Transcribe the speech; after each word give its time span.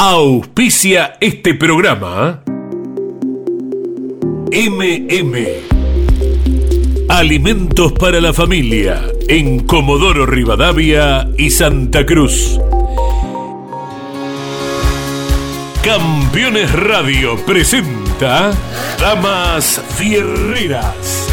Auspicia 0.00 1.16
este 1.20 1.54
programa. 1.54 2.44
MM. 4.52 5.36
Alimentos 7.08 7.90
para 7.94 8.20
la 8.20 8.32
familia 8.32 9.02
en 9.26 9.66
Comodoro 9.66 10.24
Rivadavia 10.24 11.28
y 11.36 11.50
Santa 11.50 12.06
Cruz. 12.06 12.60
Campeones 15.82 16.72
Radio 16.74 17.36
presenta 17.44 18.52
Damas 19.00 19.82
Fierreras. 19.96 21.28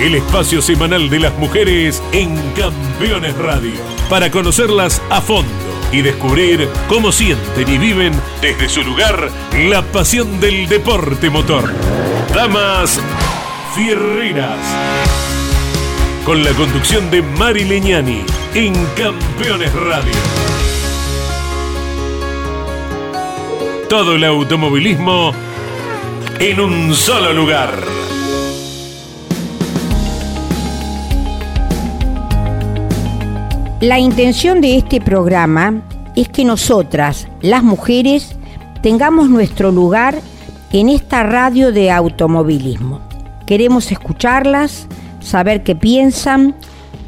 El 0.00 0.14
espacio 0.14 0.62
semanal 0.62 1.10
de 1.10 1.18
las 1.18 1.36
mujeres 1.36 2.02
en 2.12 2.34
Campeones 2.52 3.36
Radio. 3.36 3.74
Para 4.08 4.30
conocerlas 4.30 5.02
a 5.10 5.20
fondo 5.20 5.70
y 5.92 6.02
descubrir 6.02 6.68
cómo 6.88 7.12
sienten 7.12 7.68
y 7.68 7.78
viven 7.78 8.12
desde 8.40 8.68
su 8.68 8.82
lugar 8.82 9.30
la 9.68 9.82
pasión 9.82 10.40
del 10.40 10.68
deporte 10.68 11.30
motor. 11.30 11.72
Damas 12.34 13.00
Fierreras. 13.74 14.58
Con 16.24 16.44
la 16.44 16.52
conducción 16.52 17.10
de 17.10 17.22
Mari 17.22 17.64
Leñani 17.64 18.24
en 18.54 18.74
Campeones 18.96 19.72
Radio. 19.72 20.12
todo 23.90 24.14
el 24.14 24.22
automovilismo 24.22 25.34
en 26.38 26.60
un 26.60 26.94
solo 26.94 27.32
lugar. 27.32 27.74
La 33.80 33.98
intención 33.98 34.60
de 34.60 34.76
este 34.76 35.00
programa 35.00 35.80
es 36.14 36.28
que 36.28 36.44
nosotras, 36.44 37.26
las 37.40 37.62
mujeres, 37.62 38.36
tengamos 38.82 39.30
nuestro 39.30 39.72
lugar 39.72 40.20
en 40.70 40.90
esta 40.90 41.22
radio 41.22 41.72
de 41.72 41.90
automovilismo. 41.90 43.00
Queremos 43.46 43.90
escucharlas, 43.90 44.86
saber 45.20 45.62
qué 45.62 45.74
piensan, 45.74 46.54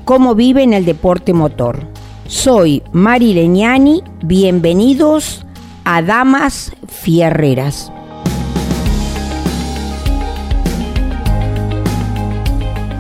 cómo 0.07 0.35
viven 0.35 0.73
el 0.73 0.87
deporte 0.87 1.35
motor. 1.35 1.87
Soy 2.27 2.83
Mari 2.93 3.35
Leñani, 3.35 4.03
bienvenidos 4.25 5.45
a 5.85 6.01
Damas 6.01 6.73
Fierreras. 6.89 7.93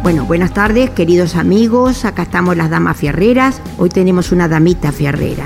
Bueno, 0.02 0.24
buenas 0.24 0.52
tardes, 0.52 0.90
queridos 0.90 1.36
amigos. 1.36 2.04
Acá 2.04 2.22
estamos 2.22 2.56
las 2.56 2.70
damas 2.70 2.96
fierreras. 2.96 3.62
Hoy 3.78 3.88
tenemos 3.88 4.32
una 4.32 4.48
damita 4.48 4.90
fierrera. 4.90 5.44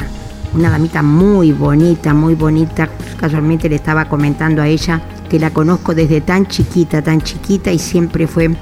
Una 0.54 0.70
damita 0.70 1.02
muy 1.02 1.52
bonita, 1.52 2.14
muy 2.14 2.34
bonita. 2.34 2.88
Casualmente 3.20 3.68
le 3.68 3.76
estaba 3.76 4.06
comentando 4.06 4.62
a 4.62 4.68
ella 4.68 5.02
que 5.28 5.38
la 5.38 5.50
conozco 5.50 5.94
desde 5.94 6.22
tan 6.22 6.46
chiquita, 6.46 7.02
tan 7.02 7.20
chiquita 7.20 7.70
y 7.70 7.78
siempre 7.78 8.26
fue 8.26 8.56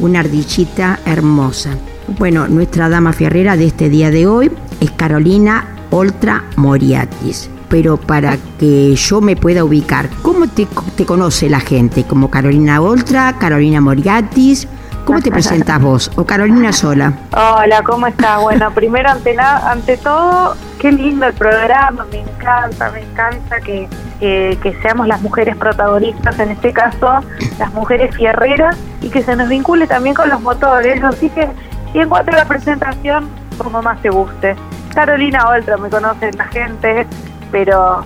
una 0.00 0.20
ardillita 0.20 1.00
hermosa. 1.06 1.70
Bueno, 2.18 2.46
nuestra 2.46 2.90
dama 2.90 3.14
fierrera 3.14 3.56
de 3.56 3.68
este 3.68 3.88
día 3.88 4.10
de 4.10 4.26
hoy 4.26 4.52
es 4.80 4.90
Carolina 4.90 5.66
Oltra 5.90 6.44
Moriatis 6.56 7.48
pero 7.68 7.98
para 7.98 8.38
que 8.58 8.94
yo 8.96 9.20
me 9.20 9.36
pueda 9.36 9.64
ubicar, 9.64 10.08
¿cómo 10.22 10.46
te, 10.48 10.66
conoce 11.04 11.48
la 11.50 11.60
gente? 11.60 12.04
¿Como 12.04 12.30
Carolina 12.30 12.80
Oltra, 12.80 13.36
Carolina 13.38 13.80
Moriatis? 13.80 14.66
¿Cómo 15.08 15.22
te 15.22 15.30
presentas 15.30 15.80
vos? 15.80 16.10
¿O 16.16 16.26
Carolina 16.26 16.70
sola? 16.70 17.14
Hola, 17.32 17.82
¿cómo 17.82 18.06
estás? 18.08 18.42
Bueno, 18.42 18.70
primero, 18.74 19.08
ante, 19.08 19.96
todo, 19.96 20.54
qué 20.78 20.92
lindo 20.92 21.24
el 21.24 21.32
programa, 21.32 22.04
me 22.12 22.18
encanta, 22.18 22.90
me 22.90 23.00
encanta 23.00 23.58
que, 23.60 23.88
que, 24.20 24.78
seamos 24.82 25.08
las 25.08 25.22
mujeres 25.22 25.56
protagonistas, 25.56 26.38
en 26.38 26.50
este 26.50 26.74
caso, 26.74 27.20
las 27.58 27.72
mujeres 27.72 28.14
fierreras, 28.14 28.76
y 29.00 29.08
que 29.08 29.22
se 29.22 29.34
nos 29.34 29.48
vincule 29.48 29.86
también 29.86 30.14
con 30.14 30.28
los 30.28 30.42
motores. 30.42 31.02
Así 31.02 31.30
que, 31.30 31.48
y 31.94 32.00
en 32.00 32.10
cuanto 32.10 32.32
a 32.32 32.36
la 32.36 32.44
presentación, 32.44 33.30
como 33.56 33.80
más 33.80 34.02
te 34.02 34.10
guste. 34.10 34.56
Carolina 34.94 35.48
Oltra 35.48 35.78
me 35.78 35.88
conoce 35.88 36.32
la 36.32 36.44
gente, 36.48 37.06
pero 37.50 38.04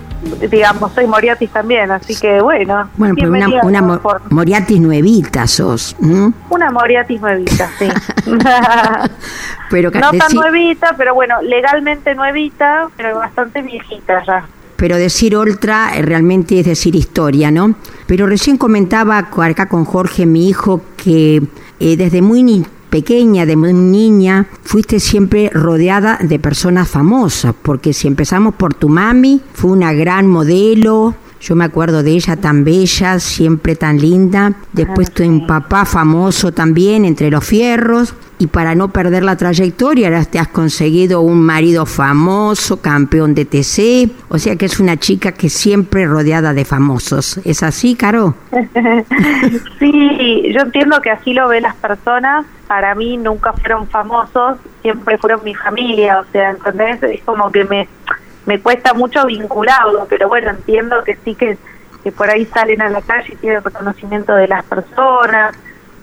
digamos, 0.51 0.93
soy 0.93 1.07
Moriatis 1.07 1.51
también, 1.51 1.91
así 1.91 2.15
que 2.17 2.41
bueno. 2.41 2.89
Bueno, 2.97 3.15
pero 3.17 3.31
una, 3.63 4.01
Moriatis 4.31 4.81
nuevita 4.81 5.47
sos. 5.47 5.97
Una 6.01 6.71
Moriatis 6.71 7.21
nuevita, 7.21 7.69
sí. 7.79 7.89
pero 9.71 9.91
no 9.91 10.11
tan 10.13 10.33
nuevita, 10.35 10.95
pero 10.97 11.15
bueno, 11.15 11.43
legalmente 11.43 12.15
nuevita, 12.15 12.89
pero 12.97 13.19
bastante 13.19 13.63
viejita 13.63 14.25
ya. 14.25 14.45
Pero 14.77 14.97
decir 14.97 15.37
ultra 15.37 15.97
eh, 15.97 16.03
realmente 16.03 16.59
es 16.59 16.67
decir 16.67 16.97
historia, 16.97 17.51
¿no? 17.51 17.75
Pero 18.07 18.27
recién 18.27 18.57
comentaba 18.57 19.19
acá 19.19 19.67
con 19.67 19.85
Jorge, 19.85 20.27
mi 20.27 20.49
hijo, 20.49 20.83
que 20.97 21.43
eh, 21.79 21.97
desde 21.97 22.23
muy 22.23 22.43
pequeña, 22.93 23.47
de 23.47 23.57
muy 23.57 23.73
niña, 23.73 24.49
fuiste 24.63 25.01
siempre 25.01 25.49
rodeada 25.49 26.19
de 26.21 26.39
personas 26.39 26.91
famosas, 26.91 27.55
porque 27.63 27.95
si 27.95 28.07
empezamos 28.07 28.55
por 28.55 28.75
tu 28.75 28.91
mami, 28.91 29.41
fue 29.55 29.71
una 29.71 29.95
gran 29.95 30.27
modelo, 30.27 31.15
yo 31.43 31.57
me 31.57 31.65
acuerdo 31.65 32.05
de 32.05 32.13
ella 32.13 32.37
tan 32.37 32.63
bella, 32.63 33.19
siempre 33.19 33.75
tan 33.75 33.99
linda. 33.99 34.53
Después 34.73 35.11
tu 35.11 35.45
papá 35.45 35.85
famoso 35.85 36.53
también 36.53 37.05
entre 37.05 37.31
los 37.31 37.45
fierros 37.45 38.15
y 38.39 38.47
para 38.49 38.75
no 38.75 38.89
perder 38.89 39.23
la 39.23 39.37
trayectoria, 39.37 40.09
ahora 40.09 40.25
te 40.25 40.39
has 40.39 40.49
conseguido 40.49 41.21
un 41.21 41.41
marido 41.43 41.87
famoso, 41.87 42.81
campeón 42.81 43.35
de 43.37 43.45
TC, 43.45 44.11
o 44.29 44.39
sea 44.39 44.57
que 44.57 44.67
es 44.67 44.81
una 44.81 44.97
chica 44.97 45.31
que 45.31 45.49
siempre 45.49 46.07
rodeada 46.07 46.53
de 46.53 46.65
famosos. 46.65 47.39
¿Es 47.45 47.63
así, 47.63 47.95
Caro? 47.95 48.35
sí, 49.79 50.53
yo 50.53 50.61
entiendo 50.61 51.01
que 51.01 51.11
así 51.11 51.35
lo 51.35 51.47
ven 51.49 51.63
las 51.63 51.77
personas. 51.77 52.45
Para 52.67 52.95
mí 52.97 53.17
nunca 53.17 53.53
fueron 53.53 53.87
famosos, 53.87 54.59
siempre 54.81 55.19
fueron 55.19 55.45
mi 55.45 55.55
familia, 55.55 56.21
o 56.21 56.25
sea, 56.33 56.51
¿entendés? 56.51 57.03
Es 57.03 57.23
como 57.23 57.53
que 57.53 57.65
me, 57.65 57.87
me 58.47 58.61
cuesta 58.61 58.95
mucho 58.95 59.25
vincularlo, 59.27 60.07
pero 60.09 60.29
bueno, 60.29 60.51
entiendo 60.51 61.03
que 61.05 61.17
sí 61.25 61.35
que, 61.35 61.57
que 62.03 62.13
por 62.13 62.29
ahí 62.29 62.45
salen 62.47 62.83
a 62.83 62.89
la 62.89 63.03
calle 63.03 63.35
y 63.35 63.37
tienen 63.37 63.63
reconocimiento 63.63 64.35
de 64.35 64.49
las 64.49 64.65
personas 64.65 65.55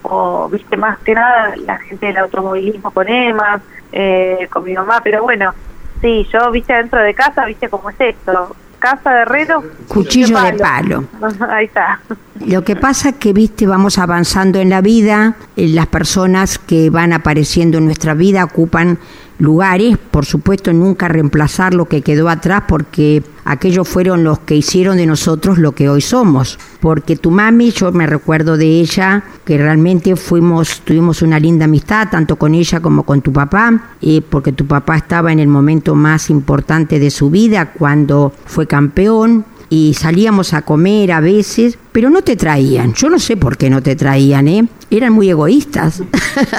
o 0.04 0.48
viste 0.50 0.78
más 0.78 0.98
que 1.00 1.14
nada 1.14 1.56
la 1.58 1.78
gente 1.78 2.08
del 2.08 2.18
automovilismo 2.18 2.92
con 2.92 3.08
Emma, 3.10 3.62
eh, 3.92 4.48
con 4.52 4.64
mi 4.64 4.74
mamá, 4.74 5.02
pero 5.04 5.24
bueno, 5.24 5.54
sí, 6.02 6.28
yo 6.32 6.52
viste 6.52 6.74
dentro 6.74 7.02
de 7.02 7.14
casa, 7.14 7.46
viste 7.46 7.70
cómo 7.70 7.90
es 7.90 8.00
esto, 8.00 8.56
casa 8.80 9.14
de 9.14 9.22
herrero, 9.22 9.64
cuchillo 9.88 10.40
de 10.40 10.54
palo. 10.54 11.04
Ahí 11.50 11.66
está. 11.66 12.00
Lo 12.46 12.64
que 12.64 12.76
pasa 12.76 13.10
es 13.10 13.16
que, 13.16 13.34
viste, 13.34 13.68
vamos 13.68 13.98
avanzando 13.98 14.60
en 14.60 14.70
la 14.70 14.82
vida, 14.82 15.36
eh, 15.56 15.68
las 15.68 15.88
personas 15.88 16.58
que 16.58 16.90
van 16.90 17.12
apareciendo 17.12 17.78
en 17.78 17.86
nuestra 17.86 18.14
vida 18.14 18.46
ocupan 18.46 18.98
lugares, 19.40 19.98
por 19.98 20.26
supuesto 20.26 20.72
nunca 20.72 21.08
reemplazar 21.08 21.74
lo 21.74 21.86
que 21.86 22.02
quedó 22.02 22.30
atrás 22.30 22.64
porque 22.68 23.24
aquellos 23.46 23.88
fueron 23.88 24.24
los 24.24 24.40
que 24.40 24.56
hicieron 24.56 24.98
de 24.98 25.06
nosotros 25.06 25.58
lo 25.58 25.72
que 25.72 25.90
hoy 25.90 26.02
somos. 26.02 26.60
Porque 26.80 27.16
tu 27.16 27.32
mami, 27.32 27.72
yo 27.72 27.92
me 27.92 28.06
recuerdo 28.06 28.58
de 28.58 28.68
ella, 28.68 29.24
que 29.46 29.58
realmente 29.58 30.16
fuimos, 30.16 30.82
tuvimos 30.82 31.22
una 31.22 31.40
linda 31.40 31.66
amistad, 31.66 32.10
tanto 32.12 32.36
con 32.36 32.54
ella 32.54 32.80
como 32.80 33.04
con 33.04 33.22
tu 33.22 33.34
papá, 33.34 33.96
eh, 34.02 34.22
porque 34.22 34.52
tu 34.52 34.68
papá 34.68 34.98
estaba 34.98 35.32
en 35.32 35.40
el 35.40 35.48
momento 35.48 35.96
más 35.96 36.30
importante 36.30 37.00
de 37.00 37.10
su 37.10 37.30
vida, 37.30 37.72
cuando 37.72 38.34
fue 38.46 38.68
campeón, 38.68 39.46
y 39.69 39.94
salíamos 39.94 40.53
a 40.53 40.63
comer 40.63 41.12
a 41.12 41.19
veces, 41.19 41.78
pero 41.91 42.09
no 42.09 42.22
te 42.22 42.35
traían. 42.35 42.94
Yo 42.94 43.09
no 43.09 43.19
sé 43.19 43.38
por 43.38 43.57
qué 43.57 43.69
no 43.69 43.81
te 43.81 43.96
traían, 43.96 44.47
¿eh? 44.47 44.68
Eran 44.90 45.13
muy 45.13 45.30
egoístas. 45.30 46.02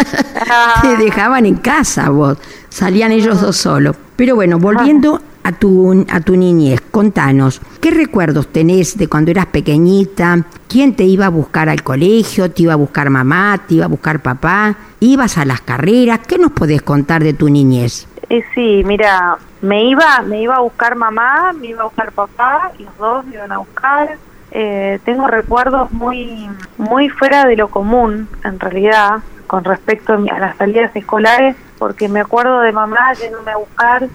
te 0.83 0.97
dejaban 0.97 1.47
en 1.47 1.57
casa 1.57 2.09
vos. 2.11 2.39
Salían 2.69 3.11
ellos 3.11 3.41
dos 3.41 3.57
solos. 3.57 3.97
Pero 4.15 4.37
bueno, 4.37 4.59
volviendo 4.59 5.21
a 5.43 5.53
tu, 5.53 6.05
a 6.09 6.21
tu 6.21 6.37
niñez, 6.37 6.81
contanos, 6.91 7.61
¿qué 7.81 7.91
recuerdos 7.91 8.49
tenés 8.49 8.97
de 8.97 9.09
cuando 9.09 9.31
eras 9.31 9.47
pequeñita? 9.47 10.47
¿Quién 10.69 10.95
te 10.95 11.05
iba 11.05 11.27
a 11.27 11.31
buscar 11.31 11.69
al 11.69 11.83
colegio? 11.83 12.51
¿Te 12.51 12.63
iba 12.63 12.75
a 12.75 12.77
buscar 12.77 13.11
mamá? 13.11 13.65
¿Te 13.67 13.75
iba 13.77 13.87
a 13.87 13.89
buscar 13.89 14.23
papá? 14.23 14.77
¿Ibas 15.01 15.39
a 15.39 15.45
las 15.45 15.63
carreras? 15.63 16.21
¿Qué 16.29 16.39
nos 16.39 16.53
podés 16.53 16.83
contar 16.83 17.25
de 17.25 17.33
tu 17.33 17.49
niñez? 17.49 18.07
Eh, 18.31 18.45
sí, 18.55 18.83
mira, 18.87 19.39
me 19.61 19.83
iba, 19.83 20.23
me 20.23 20.41
iba 20.41 20.55
a 20.55 20.61
buscar 20.61 20.95
mamá, 20.95 21.53
me 21.53 21.67
iba 21.67 21.81
a 21.81 21.87
buscar 21.87 22.13
papá, 22.13 22.71
los 22.79 22.97
dos 22.97 23.27
me 23.27 23.35
iban 23.35 23.51
a 23.51 23.59
buscar. 23.59 24.17
Eh, 24.53 25.01
tengo 25.05 25.27
recuerdos 25.27 25.91
muy, 25.91 26.49
muy 26.79 27.09
fuera 27.09 27.45
de 27.45 27.57
lo 27.57 27.69
común, 27.69 28.29
en 28.45 28.61
realidad, 28.61 29.19
con 29.49 29.65
respecto 29.65 30.13
a 30.13 30.39
las 30.39 30.57
salidas 30.57 30.95
escolares, 30.95 31.57
porque 31.77 32.09
me 32.09 32.21
acuerdo 32.21 32.61
de 32.61 32.71
mamá 32.71 33.13
yéndome 33.15 33.51
a 33.51 33.57
buscar 33.57 34.07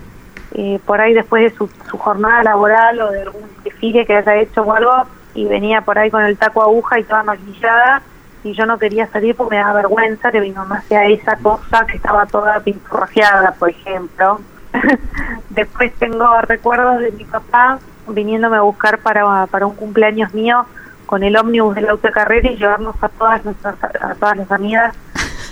eh, 0.54 0.80
por 0.86 1.02
ahí 1.02 1.14
después 1.14 1.52
de 1.52 1.58
su, 1.58 1.70
jornada 1.98 2.42
laboral 2.42 3.02
o 3.02 3.12
de 3.12 3.22
algún 3.22 3.50
desfile 3.66 4.06
que 4.06 4.16
haya 4.16 4.38
hecho 4.38 4.62
o 4.62 4.72
algo, 4.72 4.94
y 5.34 5.44
venía 5.44 5.82
por 5.82 6.00
ahí 6.00 6.10
con 6.10 6.24
el 6.24 6.38
taco 6.38 6.62
aguja 6.62 7.00
y 7.00 7.04
toda 7.04 7.24
maquillada, 7.24 8.02
y 8.46 8.54
yo 8.54 8.68
no 8.68 8.78
quería 8.78 9.08
salir 9.08 9.36
porque 9.36 9.56
me 9.56 9.62
daba 9.62 9.74
vergüenza 9.74 10.32
que 10.32 10.40
mi 10.40 10.52
mamá 10.52 10.84
sea 10.88 11.08
esa 11.08 11.36
cosa 11.38 11.84
que 11.88 11.98
estaba 11.98 12.28
toda 12.28 12.60
pinturrajeada, 12.60 13.54
por 13.54 13.72
ejemplo. 13.72 14.40
Después 15.50 15.92
tengo 15.96 16.30
recuerdos 16.42 17.00
de 17.00 17.12
mi 17.12 17.26
papá 17.26 17.80
viniéndome 18.08 18.58
a 18.58 18.62
buscar 18.62 19.00
para, 19.00 19.48
para 19.48 19.66
un 19.66 19.76
cumpleaños 19.76 20.32
mío 20.36 20.64
con 21.08 21.24
el 21.24 21.36
ómnibus 21.36 21.74
del 21.74 21.90
auto 21.90 22.08
de 22.08 22.14
carrera 22.14 22.52
y 22.52 22.56
llevarnos 22.56 22.96
a 23.02 23.10
todas 23.10 23.44
nuestras, 23.44 23.84
a 23.84 24.14
todas 24.14 24.38
las 24.38 24.52
amigas 24.52 24.96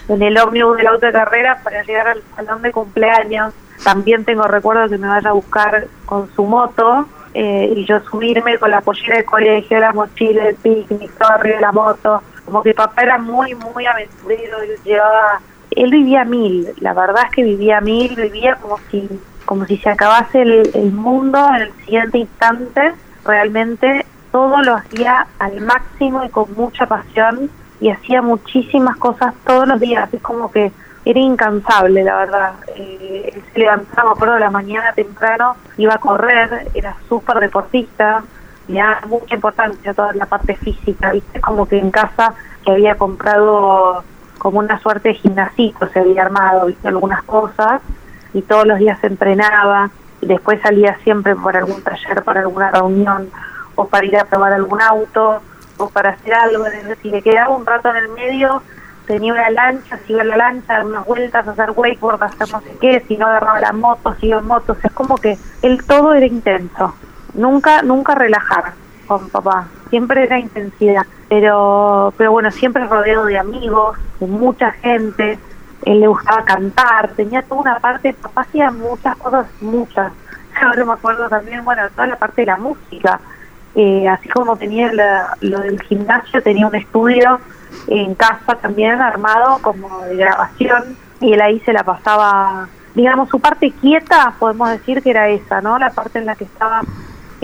en 0.08 0.22
el 0.22 0.38
ómnibus 0.38 0.78
del 0.78 0.86
auto 0.86 1.08
de 1.08 1.14
carrera 1.14 1.62
para 1.64 1.82
llegar 1.82 2.10
al 2.10 2.22
salón 2.36 2.62
de 2.62 2.72
cumpleaños. 2.72 3.56
También 3.84 4.24
tengo 4.24 4.44
recuerdos 4.44 4.92
que 4.92 5.00
me 5.00 5.08
vaya 5.08 5.32
a 5.32 5.34
buscar 5.34 5.88
con 6.06 6.30
su 6.36 6.44
moto 6.44 7.08
eh, 7.34 7.74
y 7.76 7.86
yo 7.86 8.00
subirme 8.02 8.60
con 8.60 8.70
la 8.70 8.82
pollera 8.82 9.18
de 9.18 9.26
colegio, 9.26 9.80
la 9.80 9.94
mochila, 9.94 10.50
el 10.50 10.56
picnic, 10.58 11.12
todo 11.18 11.32
arriba 11.32 11.56
de 11.56 11.62
la 11.62 11.72
moto. 11.72 12.22
Como 12.46 12.62
que 12.62 12.74
papá 12.74 13.04
era 13.04 13.18
muy, 13.18 13.56
muy 13.56 13.86
aventurero, 13.86 14.62
él 14.62 14.72
llevaba, 14.84 15.40
él 15.72 15.92
vivía 15.92 16.26
mil, 16.26 16.74
la 16.80 16.94
verdad 16.94 17.24
es 17.26 17.32
que 17.32 17.44
vivía 17.44 17.82
mil, 17.82 18.16
vivía 18.16 18.56
como 18.56 18.78
si, 18.92 19.10
como 19.46 19.66
si 19.66 19.78
se 19.78 19.90
acabase 19.90 20.42
el, 20.42 20.70
el 20.74 20.92
mundo 20.92 21.40
en 21.56 21.62
el 21.64 21.74
siguiente 21.86 22.18
instante, 22.18 22.94
realmente 23.26 24.06
todo 24.32 24.62
lo 24.62 24.76
hacía 24.76 25.28
al 25.40 25.62
máximo 25.62 26.24
y 26.26 26.30
con 26.30 26.54
mucha 26.56 26.86
pasión 26.86 27.50
y 27.80 27.90
hacía 27.90 28.22
muchísimas 28.22 28.98
cosas 28.98 29.34
todos 29.46 29.68
los 29.68 29.80
días, 29.80 30.12
es 30.14 30.22
como 30.22 30.52
que 30.52 30.72
era 31.06 31.20
incansable, 31.20 32.04
la 32.04 32.18
verdad. 32.18 32.54
Eh, 32.76 33.32
él 33.34 33.44
se 33.54 33.60
levantaba, 33.60 34.14
de 34.14 34.40
la 34.40 34.50
mañana 34.50 34.94
temprano, 34.94 35.56
iba 35.78 35.96
a 35.96 35.98
correr, 35.98 36.70
era 36.74 36.96
súper 37.10 37.40
deportista, 37.40 38.24
le 38.68 38.80
daba 38.80 39.02
mucha 39.08 39.36
importancia 39.36 39.94
toda 39.94 40.14
la 40.14 40.26
parte 40.26 40.56
física, 40.56 41.12
¿viste? 41.12 41.42
Como 41.42 41.68
que 41.68 41.78
en 41.78 41.92
casa 41.92 42.34
que 42.66 42.72
había 42.72 42.96
comprado 42.96 44.04
como 44.38 44.60
una 44.60 44.80
suerte 44.80 45.10
de 45.10 45.16
gimnasito, 45.16 45.88
se 45.90 46.00
había 46.00 46.24
armado, 46.24 46.68
¿viste? 46.68 46.88
Algunas 46.88 47.24
cosas, 47.24 47.82
y 48.34 48.42
todos 48.42 48.66
los 48.66 48.80
días 48.80 49.00
se 49.00 49.08
entrenaba, 49.08 49.90
y 50.22 50.26
después 50.26 50.62
salía 50.62 50.98
siempre 51.04 51.36
por 51.36 51.56
algún 51.56 51.82
taller, 51.82 52.24
para 52.24 52.42
alguna 52.42 52.72
reunión, 52.72 53.30
o 53.76 53.88
para 53.88 54.06
ir 54.06 54.18
a 54.18 54.26
probar 54.26 54.54
algún 54.54 54.82
auto, 54.82 55.42
o 55.78 55.90
para 55.90 56.12
hacer 56.12 56.34
algo, 56.34 56.64
decir, 56.64 57.12
le 57.12 57.22
quedaba 57.22 57.56
un 57.56 57.66
rato 57.66 57.90
en 57.90 57.98
el 57.98 58.10
medio, 58.10 58.62
tenía 59.06 59.34
una 59.34 59.50
lancha, 59.50 59.98
se 59.98 60.14
iba 60.14 60.22
a 60.22 60.26
la 60.26 60.38
lancha, 60.38 60.74
dar 60.74 60.86
unas 60.86 61.06
vueltas, 61.06 61.48
hacer 61.48 61.72
wakeboard, 61.76 62.24
hacer 62.24 62.52
no 62.52 62.62
sé 62.62 62.78
qué, 62.80 63.00
si 63.08 63.18
no 63.18 63.28
agarraba 63.28 63.60
la 63.60 63.74
moto, 63.74 64.16
se 64.20 64.28
iba 64.28 64.40
en 64.40 64.48
moto, 64.48 64.76
es 64.82 64.92
como 64.94 65.18
que 65.18 65.38
el 65.62 65.84
todo 65.86 66.14
era 66.14 66.26
intenso, 66.26 66.96
nunca, 67.34 67.82
nunca 67.82 68.16
relajar 68.16 68.74
con 69.08 69.30
papá, 69.30 69.68
siempre 69.90 70.24
era 70.24 70.40
intensidad, 70.40 71.06
pero, 71.30 72.14
pero 72.18 72.32
bueno, 72.32 72.52
siempre 72.52 72.86
rodeado 72.88 73.26
de 73.26 73.38
amigos, 73.38 73.98
de 74.20 74.28
mucha 74.28 74.72
gente, 74.72 75.38
él 75.86 76.00
le 76.00 76.08
gustaba 76.08 76.44
cantar, 76.46 77.12
tenía 77.16 77.42
toda 77.42 77.62
una 77.62 77.80
parte, 77.80 78.14
papá 78.14 78.42
hacía 78.42 78.72
muchas 78.72 79.16
cosas, 79.18 79.48
muchas, 79.62 80.12
ahora 80.62 80.86
me 80.86 80.94
acuerdo 80.94 81.28
también, 81.30 81.64
bueno, 81.66 81.84
toda 81.92 82.08
la 82.08 82.16
parte 82.16 82.42
de 82.42 82.48
la 82.48 82.58
música, 82.58 83.20
eh, 83.76 84.08
así 84.08 84.30
como 84.30 84.56
tenía 84.56 84.92
lo 85.42 85.60
del 85.60 85.82
gimnasio, 85.82 86.42
tenía 86.44 86.68
un 86.68 86.76
estudio 86.76 87.40
en 87.88 88.14
casa 88.16 88.56
también 88.56 89.02
armado 89.02 89.58
como 89.62 90.02
de 90.06 90.16
grabación 90.16 90.96
y 91.20 91.34
él 91.34 91.42
ahí 91.42 91.60
se 91.62 91.74
la 91.74 91.84
pasaba, 91.84 92.68
digamos, 92.94 93.30
su 93.30 93.40
parte 93.40 93.72
quieta, 93.72 94.34
podemos 94.40 94.70
decir 94.70 95.02
que 95.02 95.10
era 95.10 95.28
esa, 95.30 95.62
¿no? 95.62 95.80
La 95.80 95.90
parte 95.90 96.20
en 96.20 96.28
la 96.28 96.36
que 96.36 96.44
estaba 96.44 96.82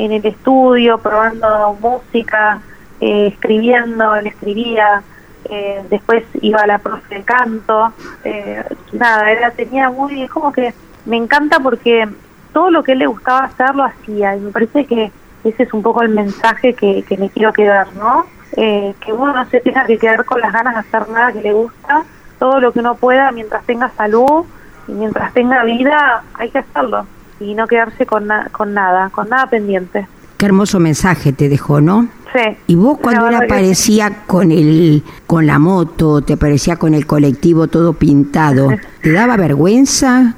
en 0.06 0.14
el 0.14 0.26
estudio, 0.26 0.98
probando 0.98 1.78
música, 1.82 2.62
eh, 3.02 3.28
escribiendo, 3.28 4.16
él 4.16 4.28
escribía, 4.28 5.04
eh, 5.50 5.82
después 5.90 6.24
iba 6.42 6.62
a 6.62 6.68
la 6.68 6.78
profe 6.78 7.16
de 7.16 7.24
canto, 7.24 7.94
eh, 8.24 8.64
nada, 8.94 9.32
era, 9.32 9.52
tenía 9.52 9.90
muy, 9.90 10.24
es 10.24 10.30
como 10.30 10.52
que 10.52 10.74
me 11.06 11.18
encanta 11.18 11.60
porque 11.60 12.08
todo 12.54 12.72
lo 12.72 12.84
que 12.84 12.94
él 12.94 13.00
le 13.00 13.08
gustaba 13.08 13.46
hacer 13.46 13.76
lo 13.76 13.84
hacía 13.84 14.36
y 14.36 14.40
me 14.40 14.52
parece 14.52 14.86
que 14.86 15.12
ese 15.44 15.64
es 15.64 15.74
un 15.74 15.82
poco 15.82 16.02
el 16.02 16.10
mensaje 16.10 16.74
que, 16.74 17.04
que 17.04 17.18
me 17.18 17.30
quiero 17.30 17.54
quedar, 17.54 17.88
¿no? 17.96 18.26
Eh, 18.58 18.94
que 19.00 19.14
uno 19.14 19.34
no 19.34 19.46
se 19.50 19.60
tenga 19.60 19.86
que 19.86 19.98
quedar 19.98 20.26
con 20.26 20.42
las 20.42 20.52
ganas 20.52 20.74
de 20.74 20.80
hacer 20.80 21.10
nada 21.10 21.32
que 21.32 21.42
le 21.42 21.54
gusta, 21.54 22.04
todo 22.40 22.60
lo 22.60 22.72
que 22.72 22.80
uno 22.80 22.96
pueda 22.96 23.32
mientras 23.32 23.64
tenga 23.66 23.90
salud 23.90 24.46
y 24.88 24.92
mientras 24.94 25.34
tenga 25.34 25.64
vida, 25.64 26.24
hay 26.34 26.50
que 26.50 26.60
hacerlo 26.60 27.06
y 27.40 27.54
no 27.54 27.68
quedarse 27.68 28.06
con, 28.06 28.28
con 28.52 28.74
nada, 28.74 29.10
con 29.10 29.30
nada 29.30 29.48
pendiente. 29.48 30.08
Qué 30.38 30.46
hermoso 30.46 30.80
mensaje 30.80 31.34
te 31.34 31.50
dejó, 31.50 31.82
¿no? 31.82 32.08
Sí. 32.34 32.58
¿Y 32.68 32.76
vos 32.76 32.98
cuando 33.00 33.28
él 33.28 33.36
aparecía 33.36 34.24
con 34.26 34.52
el 34.52 35.04
con 35.28 35.46
la 35.46 35.60
moto, 35.60 36.22
te 36.22 36.34
aparecía 36.34 36.78
con 36.78 36.94
el 36.94 37.06
colectivo 37.06 37.68
todo 37.68 37.94
pintado, 37.94 38.70
¿te 39.02 39.12
daba 39.12 39.36
vergüenza 39.36 40.36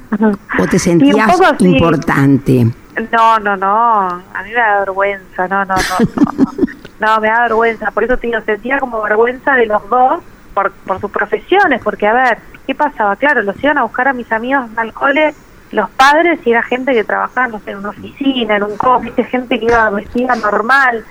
o 0.58 0.66
te 0.66 0.78
sentías 0.78 1.38
importante? 1.60 2.66
No, 3.12 3.38
no, 3.38 3.56
no, 3.56 4.08
a 4.08 4.42
mí 4.44 4.50
me 4.50 4.54
da 4.54 4.80
vergüenza, 4.80 5.48
no, 5.48 5.64
no, 5.64 5.74
no, 5.76 6.52
no, 6.98 7.20
me 7.20 7.28
da 7.28 7.40
vergüenza, 7.42 7.90
por 7.90 8.04
eso 8.04 8.16
te 8.16 8.26
digo, 8.26 8.40
sentía 8.40 8.80
como 8.80 9.00
vergüenza 9.02 9.54
de 9.54 9.66
los 9.66 9.88
dos 9.88 10.20
por, 10.52 10.72
por 10.72 11.00
sus 11.00 11.10
profesiones, 11.10 11.80
porque 11.82 12.06
a 12.06 12.12
ver, 12.12 12.38
¿qué 12.66 12.74
pasaba? 12.74 13.16
Claro, 13.16 13.42
los 13.42 13.62
iban 13.62 13.78
a 13.78 13.82
buscar 13.84 14.08
a 14.08 14.12
mis 14.12 14.30
amigos 14.32 14.66
al 14.76 14.92
cole 14.92 15.34
los 15.72 15.90
padres 15.90 16.38
y 16.44 16.50
era 16.50 16.62
gente 16.62 16.92
que 16.92 17.02
trabajaba, 17.02 17.48
no 17.48 17.58
sé, 17.60 17.72
en 17.72 17.78
una 17.78 17.90
oficina, 17.90 18.56
en 18.56 18.62
un 18.62 18.76
coche, 18.76 19.24
gente 19.24 19.58
que 19.58 19.66
iba 19.66 19.90
vestida 19.90 20.36
normal. 20.36 21.04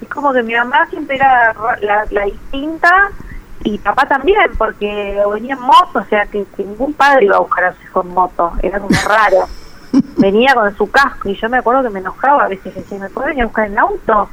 Es 0.00 0.08
como 0.08 0.32
que 0.32 0.42
mi 0.42 0.54
mamá 0.54 0.86
siempre 0.88 1.16
era 1.16 1.54
la, 1.82 2.06
la 2.10 2.24
distinta 2.24 3.10
y 3.62 3.78
papá 3.78 4.06
también, 4.06 4.50
porque 4.56 5.20
venía 5.32 5.54
en 5.54 5.60
moto, 5.60 5.98
o 5.98 6.04
sea, 6.04 6.26
que, 6.26 6.46
ningún 6.58 6.94
padre 6.94 7.26
iba 7.26 7.36
a 7.36 7.40
buscar 7.40 7.64
a 7.64 7.72
su 7.74 7.82
hijo 7.82 8.02
en 8.02 8.08
moto, 8.08 8.52
era 8.62 8.80
como 8.80 8.96
raro. 9.06 9.48
venía 10.16 10.54
con 10.54 10.74
su 10.76 10.90
casco 10.90 11.28
y 11.28 11.36
yo 11.36 11.48
me 11.48 11.58
acuerdo 11.58 11.82
que 11.82 11.90
me 11.90 12.00
enojaba 12.00 12.44
a 12.44 12.48
veces, 12.48 12.74
decía, 12.74 12.98
¿me 12.98 13.10
puede 13.10 13.28
venir 13.28 13.42
a 13.42 13.46
buscar 13.46 13.66
en 13.66 13.78
auto? 13.78 14.28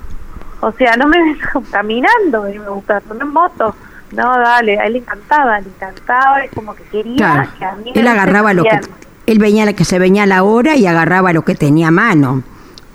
O 0.62 0.71
sea, 0.74 0.95
no 0.95 1.07
me 1.07 1.18
caminando, 1.71 2.44
venirme 2.44 2.68
a 2.68 2.71
buscar, 2.71 3.03
no 3.07 3.19
en 3.19 3.33
moto. 3.33 3.75
No, 4.12 4.38
dale, 4.38 4.79
a 4.79 4.86
él 4.86 4.94
le 4.94 5.00
encantaba, 5.00 5.59
le 5.59 5.69
encantaba, 5.69 6.41
es 6.41 6.51
como 6.51 6.75
que 6.75 6.83
quería 6.83 7.50
que 7.57 7.65
a 7.65 7.71
mí 7.71 7.91
Él 7.95 8.07
agarraba 8.07 8.53
lo 8.53 8.63
que 8.63 8.79
él 9.25 9.40
venía 9.40 9.72
que 9.74 9.86
se 9.86 10.00
venía 10.00 10.24
a 10.24 10.28
la 10.28 10.44
hora 10.44 10.75
y 10.75 10.86
agarraba 10.86 11.34
lo 11.34 11.44
que 11.44 11.56
tenía 11.56 11.90
a 11.90 11.92
mano. 11.92 12.44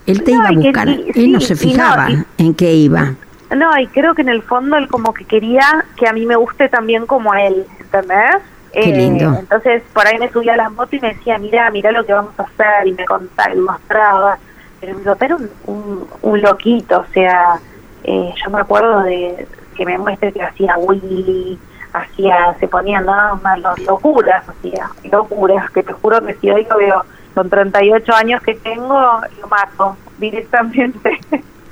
Él 0.06 0.22
te 0.22 0.32
iba 0.32 0.48
a 0.48 0.52
buscar, 0.52 0.88
él 0.88 1.32
no 1.32 1.40
se 1.40 1.54
fijaba 1.54 2.08
en 2.38 2.54
qué 2.54 2.72
iba. 2.74 3.14
No, 3.54 3.78
y 3.78 3.86
creo 3.88 4.14
que 4.14 4.22
en 4.22 4.28
el 4.28 4.42
fondo 4.42 4.76
él 4.76 4.88
como 4.88 5.12
que 5.12 5.24
quería 5.24 5.84
que 5.96 6.06
a 6.06 6.12
mí 6.12 6.26
me 6.26 6.36
guste 6.36 6.68
también 6.68 7.06
como 7.06 7.32
a 7.32 7.42
él, 7.42 7.66
¿entendés? 7.80 8.36
Qué 8.72 8.86
lindo. 8.86 9.32
Eh, 9.32 9.36
entonces 9.40 9.82
por 9.92 10.06
ahí 10.06 10.18
me 10.18 10.30
subía 10.30 10.54
a 10.54 10.56
la 10.56 10.68
moto 10.68 10.96
y 10.96 11.00
me 11.00 11.14
decía, 11.14 11.38
mira, 11.38 11.70
mira 11.70 11.90
lo 11.92 12.04
que 12.04 12.12
vamos 12.12 12.32
a 12.38 12.42
hacer, 12.42 12.86
y 12.86 12.92
me 12.92 13.04
contaba, 13.04 13.54
y 13.54 13.58
mostraba. 13.58 14.38
Pero 14.80 14.98
mi 14.98 15.04
papá 15.04 15.24
era 15.24 15.36
un, 15.36 16.06
un, 16.22 16.40
loquito, 16.42 17.00
o 17.00 17.12
sea, 17.12 17.58
eh, 18.04 18.32
yo 18.42 18.50
me 18.50 18.60
acuerdo 18.60 19.02
de 19.02 19.46
que 19.76 19.84
me 19.84 19.98
muestre 19.98 20.32
que 20.32 20.42
hacía 20.42 20.76
Willy, 20.76 21.58
hacía, 21.92 22.54
se 22.60 22.68
ponían 22.68 23.06
nada 23.06 23.34
más 23.36 23.58
locuras, 23.86 24.48
hacía 24.48 24.90
locuras, 25.10 25.70
que 25.70 25.82
te 25.82 25.92
juro 25.92 26.24
que 26.24 26.34
si 26.34 26.50
hoy 26.50 26.66
lo 26.68 26.76
veo 26.76 27.04
con 27.34 27.48
38 27.48 28.14
años 28.14 28.42
que 28.42 28.54
tengo, 28.54 29.20
lo 29.40 29.48
mato 29.48 29.96
directamente. 30.18 31.20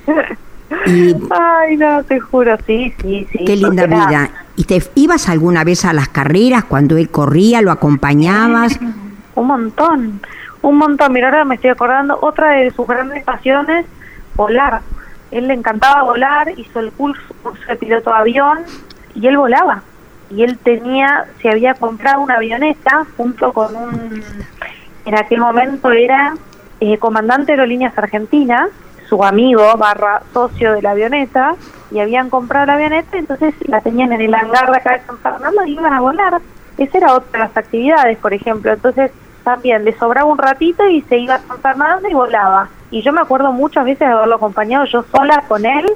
Ay, 1.31 1.77
no, 1.77 2.03
te 2.05 2.19
juro, 2.19 2.57
sí, 2.67 2.93
sí, 3.01 3.27
sí. 3.31 3.45
Qué 3.45 3.57
linda 3.57 3.87
vida. 3.87 4.31
¿Y 4.57 4.65
te 4.65 4.83
ibas 4.95 5.29
alguna 5.29 5.65
vez 5.65 5.85
a 5.85 5.93
las 5.93 6.09
carreras 6.09 6.65
cuando 6.65 6.97
él 6.97 7.11
corría, 7.11 7.63
lo 7.63 7.71
acompañabas? 7.71 8.79
Un 9.35 9.47
montón, 9.47 10.21
un 10.63 10.79
montón. 10.79 11.13
Mira, 11.13 11.29
ahora 11.29 11.45
me 11.45 11.57
estoy 11.57 11.71
acordando, 11.71 12.19
otra 12.21 12.53
de 12.53 12.71
sus 12.71 12.87
grandes 12.87 13.23
pasiones, 13.25 13.87
volar. 14.35 14.81
Él 15.31 15.49
le 15.49 15.55
encantaba 15.55 16.03
volar, 16.03 16.53
hizo 16.57 16.81
el 16.81 16.91
curso, 16.93 17.23
curso 17.43 17.63
de 17.69 17.77
piloto 17.77 18.11
de 18.11 18.17
avión 18.17 18.59
y 19.15 19.27
él 19.27 19.37
volaba 19.37 19.83
y 20.30 20.42
él 20.42 20.59
tenía, 20.59 21.26
se 21.40 21.50
había 21.50 21.75
comprado 21.75 22.21
una 22.21 22.37
avioneta 22.37 23.06
junto 23.16 23.52
con 23.52 23.75
un, 23.76 24.23
en 25.04 25.14
aquel 25.16 25.40
momento 25.40 25.92
era 25.92 26.35
eh, 26.80 26.99
comandante 26.99 27.52
de 27.52 27.52
aerolíneas 27.52 27.97
argentinas, 27.97 28.71
su 29.09 29.23
amigo 29.23 29.76
barra 29.76 30.23
socio 30.33 30.73
de 30.73 30.83
la 30.83 30.90
avioneta, 30.90 31.54
y 31.90 32.00
habían 32.00 32.28
comprado 32.28 32.66
la 32.66 32.75
avioneta, 32.75 33.16
entonces 33.16 33.54
la 33.66 33.80
tenían 33.80 34.12
en 34.12 34.21
el 34.21 34.35
hangar 34.35 34.71
de 34.71 34.76
acá 34.76 34.95
de 34.95 35.06
San 35.06 35.18
Fernando 35.18 35.64
y 35.64 35.73
iban 35.73 35.92
a 35.92 36.00
volar. 36.00 36.40
Esa 36.76 36.99
era 36.99 37.14
otra 37.14 37.30
de 37.33 37.38
las 37.38 37.56
actividades, 37.56 38.18
por 38.18 38.35
ejemplo. 38.35 38.73
Entonces 38.73 39.12
también 39.45 39.85
le 39.85 39.97
sobraba 39.97 40.26
un 40.26 40.38
ratito 40.38 40.87
y 40.88 41.02
se 41.02 41.18
iba 41.18 41.37
a 41.37 41.40
San 41.40 41.59
Fernando 41.61 42.09
y 42.09 42.14
volaba. 42.14 42.68
Y 42.90 43.02
yo 43.02 43.12
me 43.12 43.21
acuerdo 43.21 43.52
muchas 43.52 43.85
veces 43.85 44.00
de 44.00 44.06
haberlo 44.06 44.35
acompañado 44.35 44.85
yo 44.87 45.04
sola 45.04 45.45
con 45.47 45.64
él, 45.64 45.87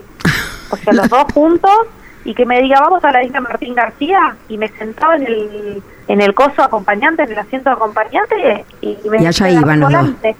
o 0.70 0.76
sea, 0.76 0.92
los 0.92 1.08
dos 1.08 1.24
juntos, 1.34 1.76
y 2.24 2.34
que 2.34 2.44
me 2.44 2.60
diga 2.60 2.80
vamos 2.80 3.02
a 3.04 3.12
la 3.12 3.24
isla 3.24 3.40
Martín 3.40 3.74
García 3.74 4.36
y 4.48 4.58
me 4.58 4.68
sentaba 4.68 5.16
en 5.16 5.26
el 5.26 5.82
en 6.08 6.20
el 6.20 6.34
coso 6.34 6.62
acompañante 6.62 7.22
en 7.22 7.32
el 7.32 7.38
asiento 7.38 7.70
acompañante 7.70 8.64
y 8.80 8.96
me 9.08 9.18
decía 9.18 9.50
iban 9.50 9.80
volante 9.80 10.36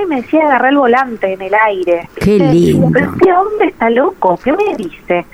y 0.00 0.06
me 0.06 0.16
decía 0.22 0.44
agarrar 0.44 0.70
el 0.70 0.78
volante 0.78 1.32
en 1.32 1.42
el 1.42 1.54
aire 1.54 2.08
qué 2.20 2.38
lindo. 2.38 2.90
Pero 2.92 3.10
este 3.10 3.32
hombre 3.32 3.68
está 3.68 3.90
loco 3.90 4.38
qué 4.42 4.52
me 4.52 4.76
dice 4.76 5.26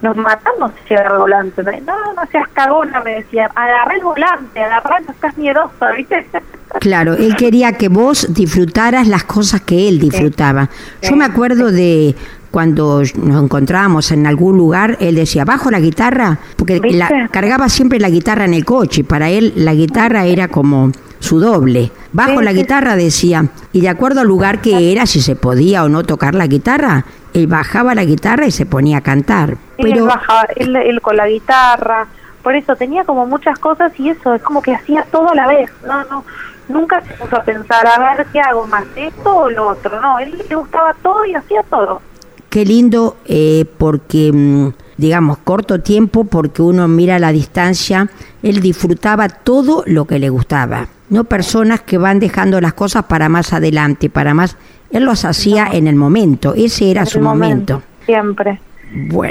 nos 0.00 0.16
matamos 0.16 0.70
si 0.86 0.94
agarra 0.94 1.14
el 1.14 1.20
volante. 1.20 1.62
No 1.80 2.12
no 2.14 2.26
seas 2.30 2.48
cagona 2.52 3.00
me 3.00 3.16
decía 3.16 3.50
agarré 3.54 3.96
el 3.96 4.02
volante 4.02 4.60
agarré 4.62 5.04
no 5.04 5.12
estás 5.12 5.36
miedoso 5.36 5.86
viste 5.96 6.26
Claro, 6.80 7.14
él 7.14 7.34
quería 7.36 7.72
que 7.72 7.88
vos 7.88 8.32
disfrutaras 8.32 9.08
las 9.08 9.24
cosas 9.24 9.62
que 9.62 9.88
él 9.88 9.98
disfrutaba. 9.98 10.68
Yo 11.02 11.16
me 11.16 11.24
acuerdo 11.24 11.72
de 11.72 12.14
cuando 12.50 13.02
nos 13.16 13.42
encontrábamos 13.42 14.10
en 14.10 14.26
algún 14.26 14.56
lugar, 14.56 14.96
él 15.00 15.14
decía, 15.14 15.44
bajo 15.44 15.70
la 15.70 15.80
guitarra, 15.80 16.38
porque 16.56 16.80
la, 16.92 17.28
cargaba 17.30 17.68
siempre 17.68 18.00
la 18.00 18.08
guitarra 18.08 18.44
en 18.44 18.54
el 18.54 18.64
coche, 18.64 19.04
para 19.04 19.28
él 19.28 19.52
la 19.56 19.74
guitarra 19.74 20.24
era 20.24 20.48
como 20.48 20.92
su 21.18 21.40
doble. 21.40 21.90
Bajo 22.12 22.40
la 22.40 22.52
guitarra 22.52 22.96
decía, 22.96 23.46
y 23.72 23.80
de 23.80 23.88
acuerdo 23.88 24.20
al 24.20 24.26
lugar 24.26 24.60
que 24.60 24.92
era, 24.92 25.06
si 25.06 25.20
se 25.20 25.36
podía 25.36 25.84
o 25.84 25.88
no 25.88 26.04
tocar 26.04 26.34
la 26.34 26.46
guitarra, 26.46 27.04
él 27.34 27.46
bajaba 27.46 27.94
la 27.94 28.04
guitarra 28.04 28.46
y 28.46 28.50
se 28.50 28.66
ponía 28.66 28.98
a 28.98 29.00
cantar. 29.02 29.56
Pero... 29.76 29.88
Él, 29.88 30.02
bajaba, 30.02 30.46
él, 30.56 31.00
con 31.02 31.16
la 31.16 31.28
guitarra, 31.28 32.06
por 32.42 32.54
eso 32.56 32.76
tenía 32.76 33.04
como 33.04 33.26
muchas 33.26 33.58
cosas 33.58 33.92
y 33.98 34.10
eso, 34.10 34.34
es 34.34 34.42
como 34.42 34.62
que 34.62 34.74
hacía 34.74 35.04
todo 35.10 35.30
a 35.30 35.34
la 35.34 35.46
vez, 35.46 35.70
no, 35.86 36.02
no, 36.04 36.24
nunca 36.68 37.02
se 37.02 37.14
puso 37.14 37.36
a 37.36 37.42
pensar, 37.42 37.86
a 37.86 38.14
ver 38.14 38.26
qué 38.32 38.40
hago 38.40 38.66
más, 38.66 38.84
esto 38.96 39.36
o 39.36 39.50
lo 39.50 39.68
otro, 39.68 40.00
no, 40.00 40.18
él 40.18 40.42
le 40.48 40.54
gustaba 40.54 40.94
todo 41.02 41.24
y 41.26 41.34
hacía 41.34 41.62
todo. 41.64 42.00
Qué 42.50 42.64
lindo 42.64 43.16
eh, 43.26 43.66
porque, 43.76 44.32
mm, 44.32 44.68
digamos, 44.96 45.38
corto 45.38 45.80
tiempo, 45.80 46.24
porque 46.24 46.62
uno 46.62 46.88
mira 46.88 47.16
a 47.16 47.18
la 47.18 47.30
distancia, 47.30 48.08
él 48.42 48.60
disfrutaba 48.60 49.28
todo 49.28 49.84
lo 49.86 50.06
que 50.06 50.18
le 50.18 50.30
gustaba, 50.30 50.88
no 51.10 51.24
personas 51.24 51.82
que 51.82 51.98
van 51.98 52.20
dejando 52.20 52.60
las 52.60 52.72
cosas 52.72 53.04
para 53.04 53.28
más 53.28 53.52
adelante, 53.52 54.08
para 54.08 54.32
más, 54.32 54.56
él 54.90 55.04
los 55.04 55.26
hacía 55.26 55.68
en 55.70 55.86
el 55.86 55.96
momento, 55.96 56.54
ese 56.56 56.90
era 56.90 57.04
su 57.04 57.20
momento. 57.20 57.82
Siempre. 58.06 58.60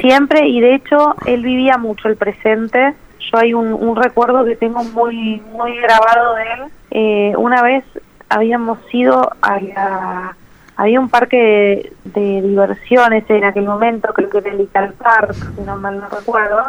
Siempre, 0.02 0.48
y 0.48 0.62
de 0.62 0.76
hecho 0.76 1.16
él 1.26 1.42
vivía 1.42 1.78
mucho 1.78 2.08
el 2.10 2.16
presente. 2.16 2.94
Yo 3.32 3.40
hay 3.40 3.54
un, 3.54 3.96
recuerdo 3.96 4.46
que 4.46 4.56
tengo 4.56 4.84
muy, 4.84 5.42
muy 5.52 5.76
grabado 5.78 6.36
de 6.36 6.44
él. 6.44 6.72
Eh, 6.92 7.34
una 7.38 7.64
vez 7.64 7.84
habíamos 8.30 8.78
ido 8.94 9.32
a 9.42 9.60
la 9.60 10.38
había 10.78 11.00
un 11.00 11.10
parque 11.10 11.92
de, 12.06 12.42
diversiones 12.42 13.28
en 13.30 13.44
aquel 13.44 13.66
momento, 13.66 14.14
creo 14.14 14.30
que 14.30 14.38
era 14.38 14.52
el 14.52 14.60
Little 14.60 14.94
Park, 14.98 15.34
si 15.34 15.62
no 15.64 15.76
mal 15.78 16.00
no 16.00 16.08
recuerdo, 16.08 16.64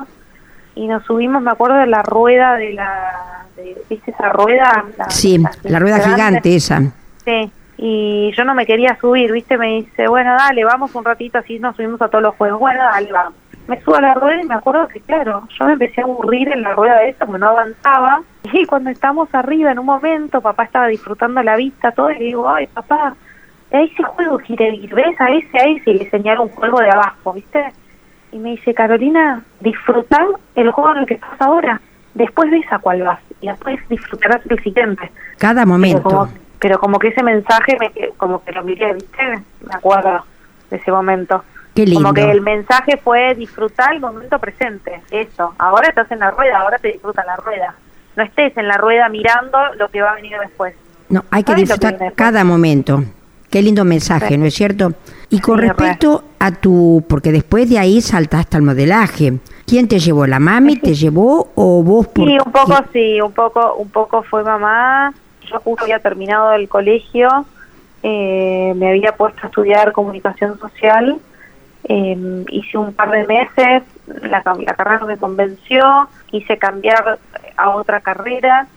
y 0.74 0.86
nos 0.88 1.04
subimos, 1.04 1.42
me 1.42 1.50
acuerdo, 1.50 1.76
de 1.76 1.86
la 1.86 2.02
rueda 2.02 2.54
de 2.54 2.72
la, 2.72 3.44
¿viste 3.88 4.10
esa 4.10 4.30
rueda? 4.30 4.86
sí, 5.08 5.38
la, 5.64 5.78
rueda 5.78 6.00
gigante 6.00 6.56
esa. 6.56 6.80
Sí, 7.24 7.52
y 7.76 8.32
yo 8.34 8.44
no 8.44 8.54
me 8.54 8.64
quería 8.64 8.96
subir, 8.98 9.30
¿viste? 9.30 9.58
Me 9.58 9.76
dice, 9.76 10.08
bueno, 10.08 10.34
dale, 10.38 10.64
vamos 10.64 10.94
un 10.94 11.04
ratito, 11.04 11.38
así 11.38 11.58
nos 11.58 11.76
subimos 11.76 12.00
a 12.00 12.08
todos 12.08 12.22
los 12.22 12.34
juegos. 12.36 12.58
Bueno, 12.58 12.82
dale, 12.82 13.12
vamos. 13.12 13.34
Me 13.66 13.78
subo 13.82 13.96
a 13.96 14.00
la 14.00 14.14
rueda 14.14 14.40
y 14.40 14.46
me 14.46 14.54
acuerdo 14.54 14.88
que, 14.88 15.00
claro, 15.00 15.46
yo 15.58 15.66
me 15.66 15.74
empecé 15.74 16.00
a 16.00 16.04
aburrir 16.04 16.48
en 16.48 16.62
la 16.62 16.72
rueda 16.72 17.00
de 17.00 17.10
esa 17.10 17.26
porque 17.26 17.40
no 17.40 17.50
avanzaba. 17.50 18.22
Y 18.50 18.64
cuando 18.64 18.88
estamos 18.88 19.28
arriba, 19.34 19.70
en 19.70 19.78
un 19.78 19.84
momento, 19.84 20.40
papá 20.40 20.64
estaba 20.64 20.86
disfrutando 20.86 21.42
la 21.42 21.54
vista, 21.56 21.92
todo, 21.92 22.10
y 22.10 22.18
le 22.18 22.24
digo, 22.24 22.48
ay, 22.48 22.66
papá, 22.68 23.14
a 23.72 23.82
ese 23.82 24.02
juego 24.02 24.38
quiere 24.38 24.74
ir, 24.74 24.94
¿ves? 24.94 25.20
A 25.20 25.30
ese, 25.30 25.58
a 25.58 25.64
ese, 25.64 25.90
y 25.90 25.98
le 25.98 26.10
señalo 26.10 26.44
un 26.44 26.48
juego 26.50 26.80
de 26.80 26.90
abajo, 26.90 27.32
¿viste? 27.32 27.72
Y 28.32 28.38
me 28.38 28.50
dice, 28.50 28.74
Carolina, 28.74 29.42
disfrutar 29.60 30.26
el 30.54 30.70
juego 30.70 30.92
en 30.92 30.98
el 30.98 31.06
que 31.06 31.14
estás 31.14 31.40
ahora. 31.40 31.80
Después 32.14 32.50
ves 32.50 32.66
a 32.70 32.78
cuál 32.78 33.02
vas 33.02 33.20
y 33.40 33.48
después 33.48 33.78
disfrutarás 33.88 34.40
el 34.48 34.62
siguiente. 34.62 35.10
Cada 35.38 35.64
momento. 35.64 36.28
Pero 36.58 36.78
como, 36.80 36.98
que 36.98 37.08
ese 37.08 37.22
mensaje, 37.22 37.76
me, 37.78 37.92
como 38.16 38.42
que 38.42 38.52
lo 38.52 38.64
miré, 38.64 38.94
¿viste? 38.94 39.22
Me 39.60 39.74
acuerdo 39.74 40.24
de 40.70 40.76
ese 40.76 40.90
momento. 40.90 41.44
Qué 41.74 41.86
lindo. 41.86 42.02
Como 42.02 42.14
que 42.14 42.28
el 42.30 42.40
mensaje 42.40 42.96
fue 42.96 43.34
disfrutar 43.34 43.94
el 43.94 44.00
momento 44.00 44.38
presente. 44.38 45.00
Eso. 45.10 45.54
Ahora 45.58 45.88
estás 45.88 46.10
en 46.10 46.18
la 46.18 46.32
rueda, 46.32 46.58
ahora 46.58 46.78
te 46.78 46.88
disfruta 46.88 47.24
la 47.24 47.36
rueda. 47.36 47.74
No 48.16 48.24
estés 48.24 48.56
en 48.56 48.66
la 48.66 48.76
rueda 48.76 49.08
mirando 49.08 49.58
lo 49.76 49.88
que 49.88 50.02
va 50.02 50.12
a 50.12 50.14
venir 50.16 50.36
después. 50.40 50.74
No, 51.08 51.24
hay 51.30 51.44
que 51.44 51.54
disfrutar 51.54 52.12
cada 52.14 52.42
momento. 52.42 53.04
Qué 53.50 53.62
lindo 53.62 53.84
mensaje, 53.84 54.36
¿no 54.36 54.44
es 54.44 54.54
cierto? 54.54 54.92
Y 55.30 55.40
con 55.40 55.58
respecto 55.58 56.24
a 56.38 56.52
tu, 56.52 57.04
porque 57.08 57.32
después 57.32 57.68
de 57.70 57.78
ahí 57.78 58.00
saltaste 58.02 58.56
al 58.56 58.62
modelaje. 58.62 59.38
¿Quién 59.66 59.88
te 59.88 59.98
llevó? 59.98 60.26
¿La 60.26 60.38
mami 60.38 60.76
te 60.76 60.94
llevó 60.94 61.50
o 61.54 61.82
vos? 61.82 62.08
Por... 62.08 62.28
Sí, 62.28 62.36
un 62.44 62.52
poco 62.52 62.74
sí, 62.92 63.20
un 63.20 63.32
poco, 63.32 63.74
un 63.74 63.90
poco 63.90 64.22
fue 64.22 64.42
mamá. 64.42 65.14
Yo 65.50 65.60
justo 65.60 65.84
había 65.84 65.98
terminado 65.98 66.52
el 66.52 66.68
colegio, 66.68 67.46
eh, 68.02 68.74
me 68.76 68.90
había 68.90 69.12
puesto 69.12 69.40
a 69.42 69.46
estudiar 69.46 69.92
comunicación 69.92 70.58
social, 70.58 71.18
em, 71.84 72.44
hice 72.50 72.76
un 72.76 72.92
par 72.92 73.10
de 73.10 73.26
meses, 73.26 73.82
la, 74.22 74.42
la 74.44 74.74
carrera 74.74 75.06
me 75.06 75.16
convenció, 75.16 76.08
quise 76.26 76.58
cambiar 76.58 77.18
a 77.56 77.70
otra 77.70 78.00
carrera 78.00 78.68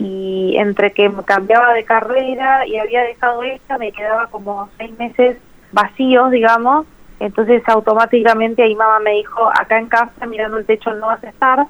y 0.00 0.56
entre 0.56 0.92
que 0.92 1.12
cambiaba 1.26 1.74
de 1.74 1.84
carrera 1.84 2.66
y 2.66 2.78
había 2.78 3.02
dejado 3.02 3.42
esta, 3.42 3.76
me 3.76 3.92
quedaba 3.92 4.28
como 4.28 4.70
seis 4.78 4.98
meses 4.98 5.36
vacíos, 5.72 6.30
digamos. 6.30 6.86
Entonces 7.18 7.62
automáticamente 7.68 8.62
ahí 8.62 8.74
mamá 8.74 8.98
me 9.00 9.12
dijo, 9.12 9.50
acá 9.50 9.78
en 9.78 9.88
casa 9.88 10.24
mirando 10.26 10.56
el 10.56 10.64
techo 10.64 10.94
no 10.94 11.08
vas 11.08 11.22
a 11.22 11.28
estar, 11.28 11.66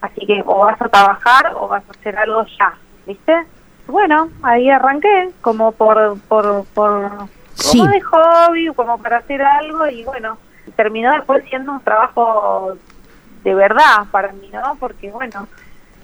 así 0.00 0.26
que 0.26 0.42
o 0.46 0.60
vas 0.60 0.80
a 0.80 0.88
trabajar 0.88 1.52
o 1.56 1.68
vas 1.68 1.84
a 1.86 1.90
hacer 1.90 2.16
algo 2.16 2.46
ya, 2.58 2.72
¿viste? 3.06 3.44
Bueno, 3.86 4.30
ahí 4.42 4.70
arranqué 4.70 5.28
como 5.42 5.72
por, 5.72 6.18
por, 6.20 6.64
por 6.72 7.10
como 7.70 7.86
de 7.86 8.00
hobby, 8.00 8.66
como 8.74 8.96
para 8.96 9.18
hacer 9.18 9.42
algo 9.42 9.86
y 9.88 10.04
bueno, 10.04 10.38
terminó 10.74 11.12
después 11.12 11.44
siendo 11.50 11.72
un 11.72 11.80
trabajo 11.80 12.78
de 13.42 13.54
verdad 13.54 14.06
para 14.10 14.32
mí, 14.32 14.48
¿no? 14.50 14.76
Porque 14.80 15.10
bueno, 15.10 15.46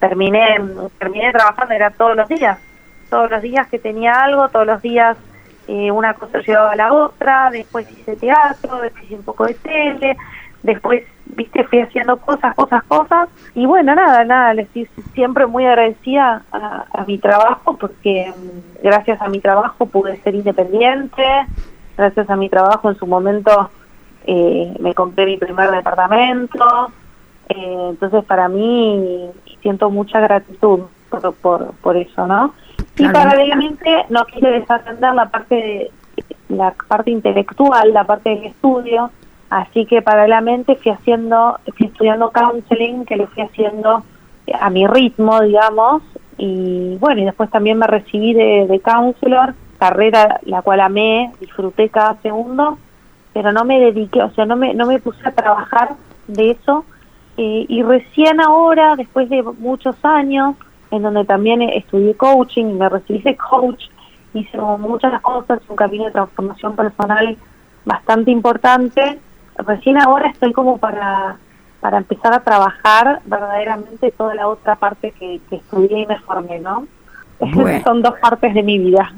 terminé, 0.01 0.59
terminé 0.99 1.31
trabajando, 1.31 1.75
era 1.75 1.91
todos 1.91 2.17
los 2.17 2.29
días, 2.29 2.59
todos 3.09 3.31
los 3.31 3.43
días 3.43 3.69
que 3.69 3.79
tenía 3.79 4.15
algo, 4.25 4.49
todos 4.49 4.67
los 4.67 4.83
días 4.83 5.17
eh, 5.69 5.93
una 5.93 6.15
cosa 6.15 6.41
llevaba 6.41 6.73
a 6.73 6.77
la 6.77 6.93
otra, 6.93 7.51
después 7.51 7.89
hice 7.93 8.17
teatro, 8.17 8.81
después 8.81 9.05
hice 9.05 9.15
un 9.15 9.23
poco 9.23 9.47
de 9.47 9.55
tele, 9.55 10.17
después, 10.65 11.05
viste, 11.27 11.63
fui 11.65 11.81
haciendo 11.81 12.17
cosas, 12.17 12.55
cosas, 12.57 12.83
cosas, 12.85 13.29
y 13.55 13.67
bueno, 13.67 13.95
nada, 13.95 14.25
nada, 14.25 14.55
le 14.55 14.63
estoy 14.63 14.89
siempre 15.15 15.47
muy 15.47 15.65
agradecida 15.67 16.43
a, 16.51 17.05
mi 17.07 17.19
trabajo, 17.19 17.77
porque 17.77 18.33
mm, 18.37 18.83
gracias 18.83 19.23
a 19.23 19.29
mi 19.29 19.39
trabajo 19.39 19.87
pude 19.87 20.17
ser 20.23 20.35
independiente, 20.35 21.23
gracias 21.97 22.29
a 22.29 22.37
mi 22.37 22.49
trabajo 22.49 22.91
en 22.91 22.97
su 22.97 23.07
momento 23.07 23.71
eh, 24.27 24.75
me 24.81 24.93
compré 24.95 25.27
mi 25.27 25.37
primer 25.37 25.71
departamento, 25.71 26.91
eh, 27.49 27.87
entonces 27.91 28.25
para 28.25 28.49
mí 28.49 29.31
siento 29.63 29.91
mucha 29.91 30.21
gratitud 30.21 30.81
por, 31.09 31.35
por, 31.35 31.73
por 31.83 31.97
eso, 31.97 32.27
¿no? 32.27 32.55
Y 32.97 33.09
paralelamente 33.09 34.07
no 34.11 34.25
quise 34.27 34.49
desatender 34.49 35.15
la 35.15 35.27
parte 35.31 35.55
de, 35.55 35.91
la 36.49 36.75
parte 36.89 37.11
intelectual, 37.11 37.93
la 37.93 38.05
parte 38.05 38.31
del 38.31 38.45
estudio, 38.45 39.11
así 39.49 39.87
que 39.87 40.03
paralelamente 40.03 40.77
fui 40.77 40.93
haciendo, 40.93 41.59
fui 41.77 41.87
estudiando 41.87 42.31
counseling, 42.31 43.05
que 43.05 43.17
lo 43.17 43.27
fui 43.29 43.43
haciendo 43.43 44.05
a 44.59 44.71
mi 44.71 44.87
ritmo, 44.87 45.41
digamos, 45.41 46.03
y 46.37 46.97
bueno, 46.99 47.21
y 47.21 47.25
después 47.25 47.51
también 47.51 47.79
me 47.79 47.87
recibí 47.87 48.33
de, 48.33 48.67
de 48.67 48.81
counselor, 48.81 49.55
carrera 49.79 50.41
la 50.43 50.63
cual 50.63 50.81
amé, 50.81 51.33
disfruté 51.41 51.89
cada 51.89 52.17
segundo, 52.23 52.79
pero 53.33 53.53
no 53.53 53.65
me 53.65 53.79
dediqué, 53.79 54.23
o 54.23 54.31
sea, 54.33 54.45
no 54.45 54.57
me, 54.57 54.75
no 54.75 54.87
me 54.87 54.99
puse 54.99 55.27
a 55.27 55.33
trabajar 55.33 55.91
de 56.27 56.51
eso 56.53 56.85
eh, 57.43 57.65
y 57.71 57.83
recién 57.83 58.39
ahora, 58.39 58.97
después 58.97 59.31
de 59.31 59.43
muchos 59.43 59.97
años, 60.03 60.57
en 60.91 61.03
donde 61.03 61.25
también 61.25 61.63
estudié 61.63 62.15
coaching 62.15 62.67
y 62.67 62.73
me 62.75 62.87
recibí 62.87 63.21
de 63.21 63.35
coach, 63.35 63.85
hice 64.35 64.59
muchas 64.59 65.19
cosas, 65.23 65.59
un 65.67 65.75
camino 65.75 66.05
de 66.05 66.11
transformación 66.11 66.77
personal 66.77 67.39
bastante 67.87 68.31
importante. 68.31 69.19
Recién 69.57 69.97
ahora 69.97 70.29
estoy 70.29 70.53
como 70.53 70.77
para, 70.77 71.39
para 71.81 71.97
empezar 71.97 72.35
a 72.35 72.41
trabajar 72.41 73.23
verdaderamente 73.25 74.11
toda 74.11 74.35
la 74.35 74.47
otra 74.47 74.77
parte 74.77 75.13
que, 75.13 75.41
estudié 75.51 76.01
y 76.01 76.07
me 76.07 76.19
formé, 76.19 76.61
¿no? 76.61 76.87
Son 77.85 78.03
dos 78.03 78.19
partes 78.21 78.53
de 78.53 78.63
mi 78.63 78.77
vida. 78.77 79.15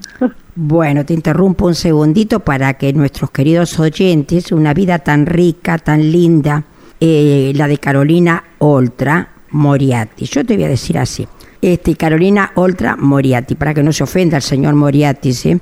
Bueno, 0.54 1.04
te 1.04 1.12
interrumpo 1.12 1.66
un 1.66 1.74
segundito 1.74 2.38
para 2.38 2.74
que 2.74 2.92
nuestros 2.92 3.32
queridos 3.32 3.80
oyentes, 3.80 4.52
una 4.52 4.74
vida 4.74 5.00
tan 5.00 5.26
rica, 5.26 5.76
tan 5.78 6.12
linda, 6.12 6.62
eh, 7.04 7.52
la 7.56 7.66
de 7.66 7.78
Carolina 7.78 8.44
Oltra 8.58 9.28
Moriarty. 9.50 10.24
Yo 10.24 10.46
te 10.46 10.54
voy 10.54 10.66
a 10.66 10.68
decir 10.68 10.96
así. 10.98 11.26
Este, 11.60 11.96
Carolina 11.96 12.52
Oltra 12.54 12.94
Moriarty, 12.94 13.56
para 13.56 13.74
que 13.74 13.82
no 13.82 13.92
se 13.92 14.04
ofenda 14.04 14.36
el 14.36 14.42
señor 14.44 14.76
Moriarty, 14.76 15.32
¿sí? 15.32 15.60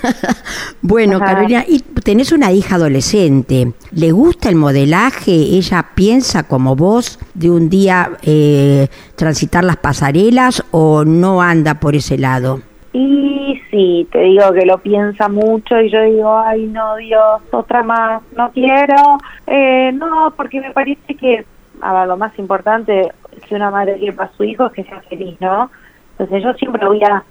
bueno, 0.80 1.18
Carolina, 1.18 1.62
y 1.68 1.80
tenés 1.80 2.32
una 2.32 2.52
hija 2.52 2.76
adolescente. 2.76 3.74
¿Le 3.90 4.12
gusta 4.12 4.48
el 4.48 4.56
modelaje? 4.56 5.32
¿Ella 5.32 5.90
piensa 5.94 6.44
como 6.44 6.74
vos 6.74 7.18
de 7.34 7.50
un 7.50 7.68
día 7.68 8.12
eh, 8.22 8.88
transitar 9.14 9.64
las 9.64 9.76
pasarelas 9.76 10.64
o 10.70 11.04
no 11.04 11.42
anda 11.42 11.80
por 11.80 11.96
ese 11.96 12.16
lado? 12.16 12.62
Y 12.92 13.58
sí, 13.70 14.06
te 14.12 14.20
digo 14.20 14.52
que 14.52 14.66
lo 14.66 14.78
piensa 14.78 15.28
mucho 15.28 15.80
y 15.80 15.90
yo 15.90 16.02
digo, 16.02 16.38
ay 16.38 16.66
no, 16.66 16.96
Dios, 16.96 17.40
otra 17.50 17.82
más, 17.82 18.22
no 18.36 18.50
quiero. 18.52 19.18
Eh, 19.46 19.92
no, 19.92 20.34
porque 20.36 20.60
me 20.60 20.72
parece 20.72 21.14
que, 21.14 21.46
lo 21.80 22.16
más 22.16 22.38
importante 22.38 23.10
que 23.48 23.54
una 23.54 23.70
madre 23.70 23.96
quiere 23.96 24.12
para 24.12 24.30
su 24.32 24.44
hijo 24.44 24.66
es 24.66 24.72
que 24.72 24.84
sea 24.84 25.00
feliz, 25.02 25.40
¿no? 25.40 25.70
Entonces 26.12 26.44
yo 26.44 26.52
siempre 26.54 26.86
voy 26.86 27.02
a, 27.02 27.24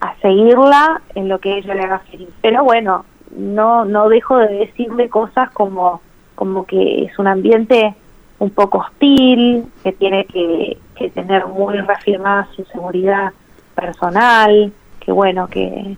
a 0.00 0.14
seguirla 0.22 1.02
en 1.16 1.28
lo 1.28 1.40
que 1.40 1.58
ella 1.58 1.74
le 1.74 1.82
haga 1.82 1.98
feliz. 2.10 2.28
Pero 2.40 2.62
bueno, 2.62 3.04
no, 3.36 3.84
no 3.84 4.08
dejo 4.08 4.38
de 4.38 4.48
decirle 4.48 5.08
cosas 5.08 5.50
como, 5.50 6.00
como 6.36 6.64
que 6.64 7.04
es 7.04 7.18
un 7.18 7.26
ambiente 7.26 7.94
un 8.38 8.50
poco 8.50 8.78
hostil, 8.78 9.64
que 9.82 9.92
tiene 9.92 10.24
que, 10.26 10.78
que 10.94 11.10
tener 11.10 11.46
muy 11.46 11.76
reafirmada 11.78 12.48
su 12.54 12.64
seguridad 12.66 13.32
personal, 13.74 14.72
que 15.08 15.12
bueno, 15.12 15.48
que, 15.48 15.96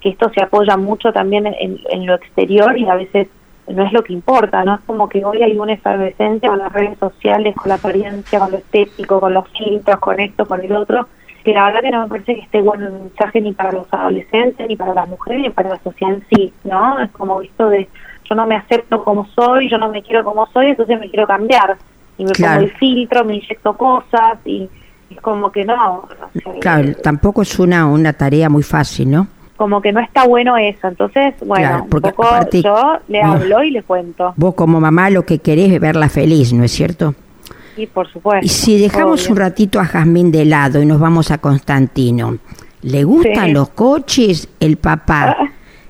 que 0.00 0.08
esto 0.08 0.30
se 0.32 0.40
apoya 0.40 0.76
mucho 0.76 1.12
también 1.12 1.48
en, 1.48 1.80
en, 1.90 2.06
lo 2.06 2.14
exterior 2.14 2.78
y 2.78 2.88
a 2.88 2.94
veces 2.94 3.26
no 3.66 3.84
es 3.84 3.92
lo 3.92 4.04
que 4.04 4.12
importa, 4.12 4.64
¿no? 4.64 4.76
Es 4.76 4.82
como 4.86 5.08
que 5.08 5.24
hoy 5.24 5.42
hay 5.42 5.58
una 5.58 5.72
efervescencia 5.72 6.48
con 6.48 6.60
las 6.60 6.72
redes 6.72 6.96
sociales, 6.96 7.56
con 7.56 7.70
la 7.70 7.74
apariencia, 7.74 8.38
con 8.38 8.52
lo 8.52 8.58
estético, 8.58 9.18
con 9.18 9.34
los 9.34 9.48
filtros, 9.48 9.98
con 9.98 10.20
esto, 10.20 10.46
con 10.46 10.60
el 10.60 10.70
otro, 10.70 11.08
que 11.42 11.54
la 11.54 11.64
verdad 11.64 11.80
que 11.80 11.90
no 11.90 12.02
me 12.02 12.08
parece 12.08 12.36
que 12.36 12.42
esté 12.42 12.62
bueno 12.62 12.86
el 12.86 12.92
mensaje 12.92 13.40
ni 13.40 13.52
para 13.52 13.72
los 13.72 13.92
adolescentes, 13.92 14.68
ni 14.68 14.76
para 14.76 14.94
las 14.94 15.08
mujeres, 15.08 15.42
ni 15.42 15.50
para 15.50 15.70
la 15.70 15.80
sociedad 15.82 16.14
en 16.14 16.24
sí, 16.28 16.52
¿no? 16.62 17.00
Es 17.00 17.10
como 17.10 17.42
esto 17.42 17.68
de 17.68 17.88
yo 18.30 18.36
no 18.36 18.46
me 18.46 18.54
acepto 18.54 19.02
como 19.02 19.26
soy, 19.26 19.68
yo 19.68 19.76
no 19.76 19.88
me 19.88 20.04
quiero 20.04 20.22
como 20.22 20.46
soy, 20.52 20.66
entonces 20.66 21.00
me 21.00 21.10
quiero 21.10 21.26
cambiar. 21.26 21.76
Y 22.16 22.24
me 22.24 22.30
pongo 22.30 22.60
el 22.60 22.70
filtro, 22.76 23.24
me 23.24 23.34
inyecto 23.34 23.76
cosas 23.76 24.38
y 24.44 24.70
es 25.10 25.20
como 25.20 25.50
que 25.50 25.64
no. 25.64 26.08
Claro, 26.60 26.94
tampoco 27.02 27.42
es 27.42 27.58
una, 27.58 27.86
una 27.86 28.12
tarea 28.12 28.48
muy 28.48 28.62
fácil, 28.62 29.10
¿no? 29.10 29.28
Como 29.56 29.80
que 29.80 29.92
no 29.92 30.00
está 30.00 30.26
bueno 30.26 30.56
eso. 30.56 30.88
Entonces, 30.88 31.34
bueno, 31.44 31.84
un 31.84 31.88
poco 31.88 32.24
yo 32.52 32.98
le 33.08 33.22
hablo 33.22 33.62
y 33.62 33.70
le 33.70 33.82
cuento. 33.82 34.34
Vos 34.36 34.54
como 34.54 34.80
mamá 34.80 35.08
lo 35.10 35.24
que 35.24 35.38
querés 35.38 35.72
es 35.72 35.80
verla 35.80 36.08
feliz, 36.08 36.52
¿no 36.52 36.64
es 36.64 36.72
cierto? 36.72 37.14
Sí, 37.74 37.86
por 37.86 38.10
supuesto. 38.10 38.44
Y 38.44 38.48
si 38.48 38.78
dejamos 38.78 39.28
un 39.28 39.36
ratito 39.36 39.80
a 39.80 39.84
Jazmín 39.84 40.30
de 40.30 40.44
lado 40.44 40.80
y 40.80 40.86
nos 40.86 41.00
vamos 41.00 41.30
a 41.30 41.38
Constantino, 41.38 42.38
¿le 42.82 43.04
gustan 43.04 43.52
los 43.52 43.70
coches? 43.70 44.48
¿El 44.60 44.76
papá 44.76 45.36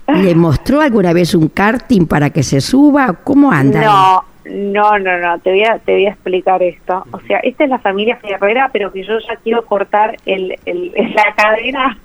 le 0.07 0.35
mostró 0.35 0.81
alguna 0.81 1.13
vez 1.13 1.35
un 1.35 1.49
karting 1.49 2.05
para 2.05 2.29
que 2.29 2.43
se 2.43 2.61
suba? 2.61 3.13
¿Cómo 3.23 3.51
anda? 3.51 3.81
No, 3.81 4.23
no, 4.49 4.97
no, 4.99 5.17
no, 5.17 5.39
te 5.39 5.51
voy, 5.51 5.63
a, 5.63 5.79
te 5.79 5.93
voy 5.93 6.05
a 6.05 6.11
explicar 6.11 6.61
esto. 6.63 7.03
O 7.11 7.19
sea, 7.21 7.39
esta 7.39 7.63
es 7.63 7.69
la 7.69 7.79
familia 7.79 8.17
Ferrera, 8.17 8.69
pero 8.71 8.91
que 8.91 9.03
yo 9.03 9.17
ya 9.19 9.35
quiero 9.37 9.65
cortar 9.65 10.15
el, 10.25 10.55
el, 10.65 10.91
la 11.15 11.33
cadena 11.35 11.97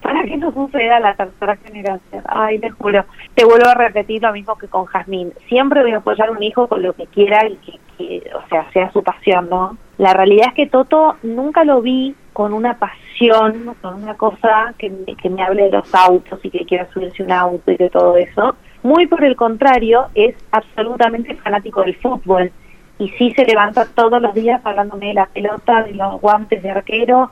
para 0.00 0.22
que 0.24 0.36
no 0.36 0.52
suceda 0.52 1.00
la 1.00 1.14
tercera 1.14 1.56
generación. 1.56 2.22
Ay, 2.26 2.58
te 2.58 2.70
juro. 2.70 3.04
Te 3.34 3.44
vuelvo 3.44 3.68
a 3.68 3.74
repetir 3.74 4.22
lo 4.22 4.32
mismo 4.32 4.56
que 4.56 4.68
con 4.68 4.86
Jazmín. 4.86 5.32
Siempre 5.48 5.82
voy 5.82 5.92
a 5.92 5.98
apoyar 5.98 6.28
a 6.28 6.32
un 6.32 6.42
hijo 6.42 6.66
con 6.66 6.82
lo 6.82 6.92
que 6.94 7.06
quiera 7.06 7.46
y 7.46 7.56
que, 7.98 8.30
o 8.34 8.48
sea, 8.48 8.70
sea 8.72 8.90
su 8.92 9.02
pasión, 9.02 9.48
¿no? 9.48 9.76
La 9.98 10.14
realidad 10.14 10.48
es 10.48 10.54
que 10.54 10.66
Toto 10.66 11.16
nunca 11.22 11.64
lo 11.64 11.80
vi 11.82 12.14
con 12.32 12.54
una 12.54 12.78
pasión, 12.78 13.76
con 13.80 14.02
una 14.02 14.14
cosa 14.14 14.74
que, 14.78 14.90
que 15.20 15.30
me 15.30 15.42
hable 15.42 15.64
de 15.64 15.70
los 15.70 15.94
autos 15.94 16.40
y 16.42 16.50
que 16.50 16.64
quiera 16.64 16.88
subirse 16.92 17.22
un 17.22 17.30
auto 17.30 17.70
y 17.70 17.76
de 17.76 17.90
todo 17.90 18.16
eso 18.16 18.56
muy 18.82 19.06
por 19.06 19.24
el 19.24 19.36
contrario, 19.36 20.06
es 20.14 20.34
absolutamente 20.50 21.34
fanático 21.36 21.82
del 21.82 21.96
fútbol 21.96 22.50
y 22.98 23.08
sí 23.10 23.32
se 23.34 23.44
levanta 23.44 23.86
todos 23.86 24.20
los 24.20 24.34
días 24.34 24.60
hablándome 24.64 25.08
de 25.08 25.14
la 25.14 25.26
pelota, 25.26 25.82
de 25.82 25.94
los 25.94 26.20
guantes 26.20 26.62
de 26.62 26.70
arquero, 26.70 27.30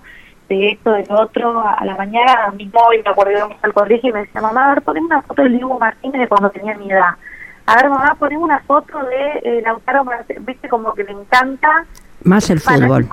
de 0.48 0.70
esto, 0.70 0.92
de 0.92 1.06
lo 1.06 1.20
otro. 1.20 1.60
A 1.60 1.84
la 1.84 1.96
mañana, 1.96 2.46
a 2.46 2.50
mi 2.50 2.66
móvil, 2.66 3.02
me 3.04 3.10
acuerdo, 3.10 3.32
íbamos 3.32 3.56
al 3.62 3.72
colegio 3.72 4.10
y 4.10 4.12
me 4.12 4.20
decía, 4.20 4.40
mamá, 4.40 4.66
a 4.66 4.74
ver, 4.74 4.82
poneme 4.82 5.06
una 5.06 5.22
foto 5.22 5.42
del 5.42 5.52
Diego 5.52 5.78
Martínez 5.78 6.20
de 6.20 6.28
cuando 6.28 6.50
tenía 6.50 6.76
mi 6.76 6.90
edad. 6.90 7.14
A 7.66 7.76
ver, 7.76 7.88
mamá, 7.88 8.16
poneme 8.18 8.42
una 8.42 8.58
foto 8.60 8.98
de 9.04 9.58
eh, 9.58 9.62
Lautaro 9.62 10.04
Martínez, 10.04 10.44
viste, 10.44 10.68
como 10.68 10.92
que 10.94 11.04
le 11.04 11.12
encanta. 11.12 11.86
Más 12.24 12.50
el 12.50 12.60
fútbol. 12.60 13.08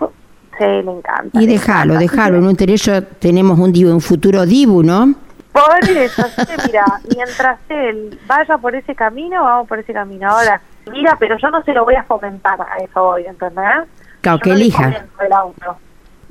Sí, 0.57 0.65
le 0.65 0.91
encanta. 0.91 1.41
Y 1.41 1.45
déjalo, 1.45 1.95
déjalo. 1.95 2.37
En 2.37 2.47
un 2.47 2.55
derecho 2.55 3.03
tenemos 3.03 3.59
un, 3.59 3.71
un 3.85 4.01
futuro 4.01 4.45
Dibu, 4.45 4.81
¿no? 4.81 5.13
Por 5.57 5.89
eso, 5.89 6.23
mira, 6.65 6.85
mientras 7.15 7.59
él 7.69 8.19
vaya 8.27 8.57
por 8.57 8.75
ese 8.75 8.93
camino, 8.93 9.43
vamos 9.43 9.67
por 9.67 9.79
ese 9.79 9.93
camino. 9.93 10.29
Ahora, 10.29 10.61
mira, 10.91 11.17
pero 11.19 11.37
yo 11.37 11.49
no 11.49 11.63
se 11.63 11.73
lo 11.73 11.83
voy 11.83 11.95
a 11.95 12.03
fomentar 12.03 12.59
a 12.61 12.77
eso 12.83 13.03
hoy, 13.03 13.25
¿entendés? 13.25 13.87
Claro, 14.21 14.39
que 14.39 14.51
elija. 14.51 15.05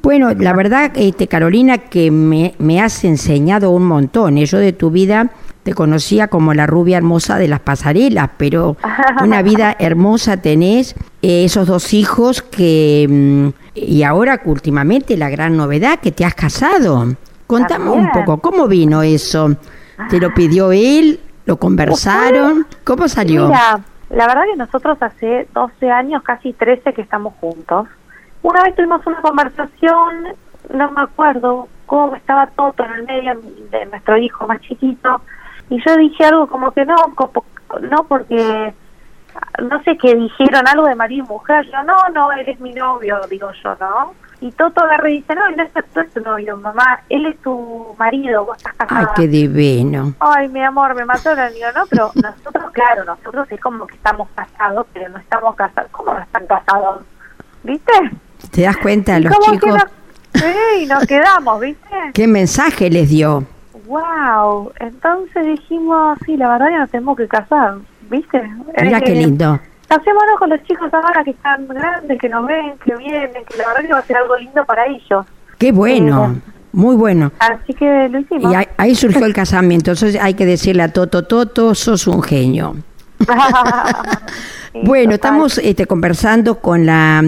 Bueno, 0.02 0.32
la 0.34 0.52
verdad, 0.52 0.92
este, 0.94 1.26
Carolina, 1.26 1.78
que 1.78 2.12
me, 2.12 2.54
me 2.58 2.80
has 2.80 3.02
enseñado 3.04 3.70
un 3.70 3.86
montón. 3.86 4.38
¿eh? 4.38 4.46
Yo 4.46 4.58
de 4.58 4.72
tu 4.72 4.90
vida 4.90 5.30
te 5.64 5.74
conocía 5.74 6.28
como 6.28 6.54
la 6.54 6.68
rubia 6.68 6.96
hermosa 6.96 7.38
de 7.38 7.48
las 7.48 7.58
pasarelas, 7.58 8.30
pero 8.36 8.76
una 9.22 9.42
vida 9.42 9.74
hermosa 9.80 10.36
tenés, 10.36 10.94
eh, 11.22 11.44
esos 11.44 11.66
dos 11.66 11.92
hijos 11.92 12.42
que... 12.42 13.06
Mm, 13.10 13.48
y 13.74 14.04
ahora, 14.04 14.40
últimamente, 14.44 15.16
la 15.16 15.28
gran 15.28 15.56
novedad, 15.56 15.98
que 15.98 16.12
te 16.12 16.24
has 16.24 16.34
casado. 16.34 17.16
Contame 17.46 17.90
un 17.90 18.10
poco, 18.10 18.38
¿cómo 18.38 18.66
vino 18.66 19.02
eso? 19.02 19.56
¿Te 20.08 20.18
lo 20.18 20.34
pidió 20.34 20.72
él? 20.72 21.20
¿Lo 21.44 21.56
conversaron? 21.58 22.66
¿Cómo 22.84 23.08
salió? 23.08 23.46
Mira, 23.46 23.80
la 24.10 24.26
verdad 24.26 24.42
que 24.50 24.56
nosotros 24.56 24.98
hace 25.00 25.48
12 25.52 25.90
años, 25.90 26.22
casi 26.22 26.52
13 26.52 26.92
que 26.92 27.02
estamos 27.02 27.34
juntos. 27.40 27.86
Una 28.42 28.62
vez 28.62 28.74
tuvimos 28.74 29.06
una 29.06 29.20
conversación, 29.20 30.28
no 30.72 30.90
me 30.90 31.02
acuerdo 31.02 31.68
cómo 31.86 32.16
estaba 32.16 32.46
todo 32.48 32.74
en 32.78 32.92
el 32.92 33.04
medio 33.04 33.40
de 33.70 33.86
nuestro 33.86 34.16
hijo 34.18 34.46
más 34.46 34.60
chiquito, 34.60 35.20
y 35.70 35.82
yo 35.84 35.96
dije 35.96 36.24
algo 36.24 36.46
como 36.46 36.72
que 36.72 36.84
no, 36.84 36.96
no 37.82 38.04
porque 38.04 38.74
no 39.62 39.82
sé 39.82 39.96
qué 39.98 40.14
dijeron, 40.14 40.66
algo 40.66 40.86
de 40.86 40.94
marido 40.94 41.24
y 41.24 41.28
mujer, 41.28 41.66
yo 41.66 41.82
no, 41.82 41.96
no, 42.14 42.32
él 42.32 42.48
es 42.48 42.60
mi 42.60 42.72
novio, 42.72 43.20
digo 43.30 43.50
yo, 43.62 43.76
¿no? 43.80 44.14
Y 44.46 44.52
Toto 44.52 44.84
agarra 44.84 45.10
y 45.10 45.14
dice, 45.14 45.34
no, 45.34 45.50
no 45.50 45.62
es 46.02 46.12
tu 46.12 46.20
novio, 46.20 46.56
mamá, 46.56 47.00
él 47.08 47.26
es 47.26 47.36
tu 47.42 47.96
marido, 47.98 48.44
vos 48.44 48.56
estás 48.56 48.74
casada. 48.74 49.00
Ay, 49.00 49.06
qué 49.16 49.26
divino. 49.26 50.14
Ay, 50.20 50.48
mi 50.48 50.62
amor, 50.62 50.94
me 50.94 51.04
mató 51.04 51.32
el 51.32 51.52
niño, 51.52 51.66
no, 51.74 51.84
pero 51.90 52.12
nosotros, 52.14 52.70
claro, 52.70 53.04
nosotros 53.04 53.48
es 53.50 53.60
como 53.60 53.88
que 53.88 53.96
estamos 53.96 54.28
casados, 54.36 54.86
pero 54.92 55.08
no 55.08 55.18
estamos 55.18 55.56
casados. 55.56 55.90
¿Cómo 55.90 56.14
no 56.14 56.20
están 56.20 56.46
casados? 56.46 57.02
¿Viste? 57.64 57.92
¿Te 58.52 58.62
das 58.62 58.76
cuenta, 58.76 59.18
los 59.18 59.36
chicos? 59.40 59.82
sí, 60.34 60.86
nos 60.86 61.04
quedamos, 61.06 61.60
¿viste? 61.60 61.96
¿Qué 62.14 62.28
mensaje 62.28 62.88
les 62.88 63.08
dio? 63.08 63.42
Wow, 63.86 64.70
entonces 64.78 65.44
dijimos, 65.44 66.18
sí, 66.24 66.36
la 66.36 66.50
verdad 66.50 66.68
que 66.68 66.78
nos 66.78 66.90
tenemos 66.90 67.16
que 67.16 67.26
casar, 67.26 67.78
¿viste? 68.08 68.48
Mira 68.80 69.00
qué 69.00 69.12
lindo. 69.12 69.58
Hacémonos 69.88 70.38
con 70.38 70.50
los 70.50 70.62
chicos 70.64 70.92
ahora 70.92 71.22
que 71.24 71.30
están 71.30 71.68
grandes, 71.68 72.18
que 72.18 72.28
nos 72.28 72.46
ven, 72.46 72.74
que 72.84 72.96
vienen, 72.96 73.44
que 73.48 73.56
la 73.56 73.68
verdad 73.68 73.82
que 73.82 73.92
va 73.92 73.98
a 73.98 74.02
ser 74.02 74.16
algo 74.16 74.36
lindo 74.36 74.64
para 74.64 74.86
ellos. 74.86 75.26
Qué 75.58 75.72
bueno. 75.72 76.34
Eh, 76.34 76.52
muy 76.72 76.96
bueno. 76.96 77.32
Así 77.38 77.72
que 77.72 78.08
lo 78.08 78.18
hicimos. 78.18 78.52
Y 78.52 78.56
ahí, 78.76 78.94
surgió 78.94 79.24
el 79.24 79.32
casamiento. 79.32 79.92
Entonces 79.92 80.20
hay 80.20 80.34
que 80.34 80.44
decirle 80.44 80.82
a 80.82 80.92
Toto, 80.92 81.22
Toto, 81.22 81.74
sos 81.74 82.06
un 82.06 82.22
genio. 82.22 82.76
bueno, 84.84 85.14
estamos 85.14 85.58
este, 85.58 85.86
conversando 85.86 86.58
con 86.60 86.84
la 86.84 87.22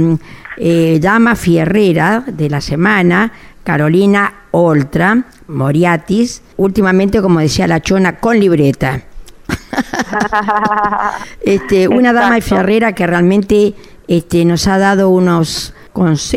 eh, 0.56 0.98
dama 1.00 1.36
fierrera 1.36 2.24
de 2.26 2.50
la 2.50 2.60
semana, 2.60 3.32
Carolina 3.64 4.34
Oltra 4.50 5.24
Moriatis, 5.46 6.42
últimamente, 6.56 7.22
como 7.22 7.40
decía 7.40 7.66
la 7.66 7.80
chona, 7.80 8.16
con 8.16 8.38
libreta. 8.38 9.02
este, 11.42 11.88
una 11.88 12.12
dama 12.12 12.40
ferrera 12.40 12.92
que 12.92 13.06
realmente 13.06 13.74
este, 14.06 14.44
nos 14.44 14.66
ha 14.66 14.78
dado 14.78 15.10
unos 15.10 15.74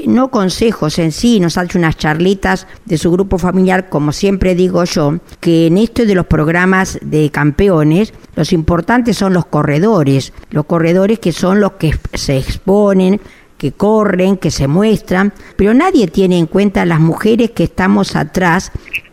no 0.07 0.31
consejos 0.31 0.97
en 0.97 1.11
sí, 1.11 1.39
nos 1.39 1.57
ha 1.57 1.63
hecho 1.63 1.77
unas 1.77 1.97
charlitas 1.97 2.67
de 2.85 2.97
su 2.97 3.11
grupo 3.11 3.37
familiar, 3.37 3.89
como 3.89 4.11
siempre 4.11 4.55
digo 4.55 4.83
yo, 4.85 5.19
que 5.39 5.67
en 5.67 5.77
esto 5.77 6.05
de 6.05 6.15
los 6.15 6.25
programas 6.25 6.97
de 7.01 7.29
campeones, 7.29 8.13
los 8.35 8.53
importantes 8.53 9.17
son 9.17 9.33
los 9.33 9.45
corredores, 9.45 10.33
los 10.49 10.65
corredores 10.65 11.19
que 11.19 11.31
son 11.31 11.59
los 11.59 11.73
que 11.73 11.93
se 12.13 12.37
exponen, 12.37 13.21
que 13.57 13.73
corren, 13.73 14.37
que 14.37 14.49
se 14.49 14.67
muestran, 14.67 15.33
pero 15.55 15.73
nadie 15.75 16.07
tiene 16.07 16.39
en 16.39 16.47
cuenta 16.47 16.83
las 16.85 16.99
mujeres 16.99 17.51
que 17.51 17.65
estamos 17.65 18.15
atrás 18.15 18.71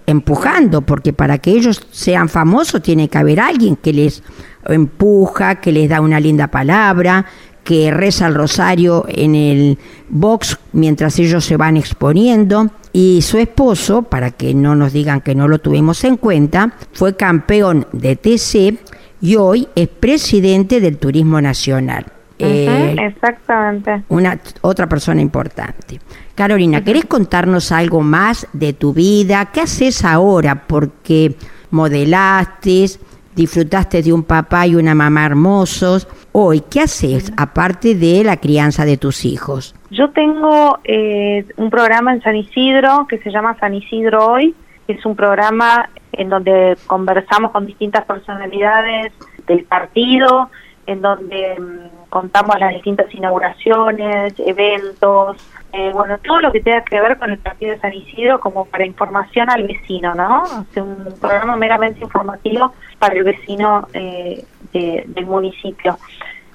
empujando, 0.08 0.80
porque 0.80 1.12
para 1.12 1.36
que 1.36 1.50
ellos 1.50 1.82
sean 1.90 2.30
famosos 2.30 2.80
tiene 2.80 3.08
que 3.08 3.18
haber 3.18 3.40
alguien 3.40 3.76
que 3.76 3.92
les 3.92 4.22
empuja, 4.66 5.56
que 5.60 5.70
les 5.70 5.90
da 5.90 6.00
una 6.00 6.18
linda 6.18 6.48
palabra, 6.48 7.26
que 7.62 7.90
reza 7.90 8.26
el 8.26 8.34
rosario 8.34 9.04
en 9.06 9.34
el 9.34 9.78
box 10.08 10.58
mientras 10.72 11.18
ellos 11.18 11.44
se 11.44 11.58
van 11.58 11.76
exponiendo. 11.76 12.70
Y 12.90 13.20
su 13.20 13.36
esposo, 13.36 14.02
para 14.04 14.30
que 14.30 14.54
no 14.54 14.74
nos 14.74 14.94
digan 14.94 15.20
que 15.20 15.34
no 15.34 15.46
lo 15.46 15.58
tuvimos 15.58 16.02
en 16.04 16.16
cuenta, 16.16 16.72
fue 16.94 17.14
campeón 17.14 17.86
de 17.92 18.16
TC 18.16 18.78
y 19.20 19.36
hoy 19.36 19.68
es 19.74 19.88
presidente 19.88 20.80
del 20.80 20.96
Turismo 20.96 21.38
Nacional. 21.42 22.17
Eh, 22.38 22.96
exactamente. 23.00 24.02
Una 24.08 24.38
otra 24.60 24.86
persona 24.86 25.20
importante. 25.20 25.98
Carolina, 26.34 26.84
¿querés 26.84 27.04
contarnos 27.06 27.72
algo 27.72 28.00
más 28.00 28.46
de 28.52 28.72
tu 28.72 28.92
vida? 28.92 29.46
¿Qué 29.52 29.62
haces 29.62 30.04
ahora? 30.04 30.62
Porque 30.66 31.34
modelaste, 31.70 32.86
disfrutaste 33.34 34.02
de 34.02 34.12
un 34.12 34.22
papá 34.22 34.66
y 34.66 34.74
una 34.74 34.94
mamá 34.94 35.26
hermosos. 35.26 36.08
Hoy, 36.32 36.62
¿qué 36.70 36.80
haces 36.82 37.32
aparte 37.36 37.94
de 37.94 38.22
la 38.24 38.36
crianza 38.36 38.84
de 38.84 38.96
tus 38.96 39.24
hijos? 39.24 39.74
Yo 39.90 40.10
tengo 40.10 40.78
eh, 40.84 41.46
un 41.56 41.70
programa 41.70 42.12
en 42.12 42.22
San 42.22 42.36
Isidro 42.36 43.06
que 43.08 43.18
se 43.18 43.30
llama 43.30 43.56
San 43.58 43.74
Isidro 43.74 44.26
Hoy, 44.32 44.54
Es 44.86 45.04
un 45.04 45.16
programa 45.16 45.88
en 46.12 46.28
donde 46.30 46.76
conversamos 46.86 47.50
con 47.50 47.66
distintas 47.66 48.04
personalidades 48.04 49.12
del 49.46 49.64
partido, 49.64 50.50
en 50.86 51.02
donde 51.02 51.58
mm, 51.58 51.97
contamos 52.08 52.58
las 52.58 52.74
distintas 52.74 53.12
inauguraciones, 53.14 54.34
eventos, 54.38 55.36
eh, 55.72 55.90
bueno, 55.92 56.18
todo 56.18 56.40
lo 56.40 56.52
que 56.52 56.60
tenga 56.60 56.82
que 56.82 57.00
ver 57.00 57.18
con 57.18 57.30
el 57.30 57.38
partido 57.38 57.72
de 57.72 57.80
San 57.80 57.92
Isidro 57.92 58.40
como 58.40 58.64
para 58.64 58.86
información 58.86 59.50
al 59.50 59.66
vecino, 59.66 60.14
¿no? 60.14 60.44
Es 60.70 60.76
un 60.82 61.14
programa 61.20 61.56
meramente 61.56 62.00
informativo 62.00 62.72
para 62.98 63.14
el 63.14 63.24
vecino 63.24 63.86
eh, 63.92 64.44
del 64.72 65.26
municipio. 65.26 65.98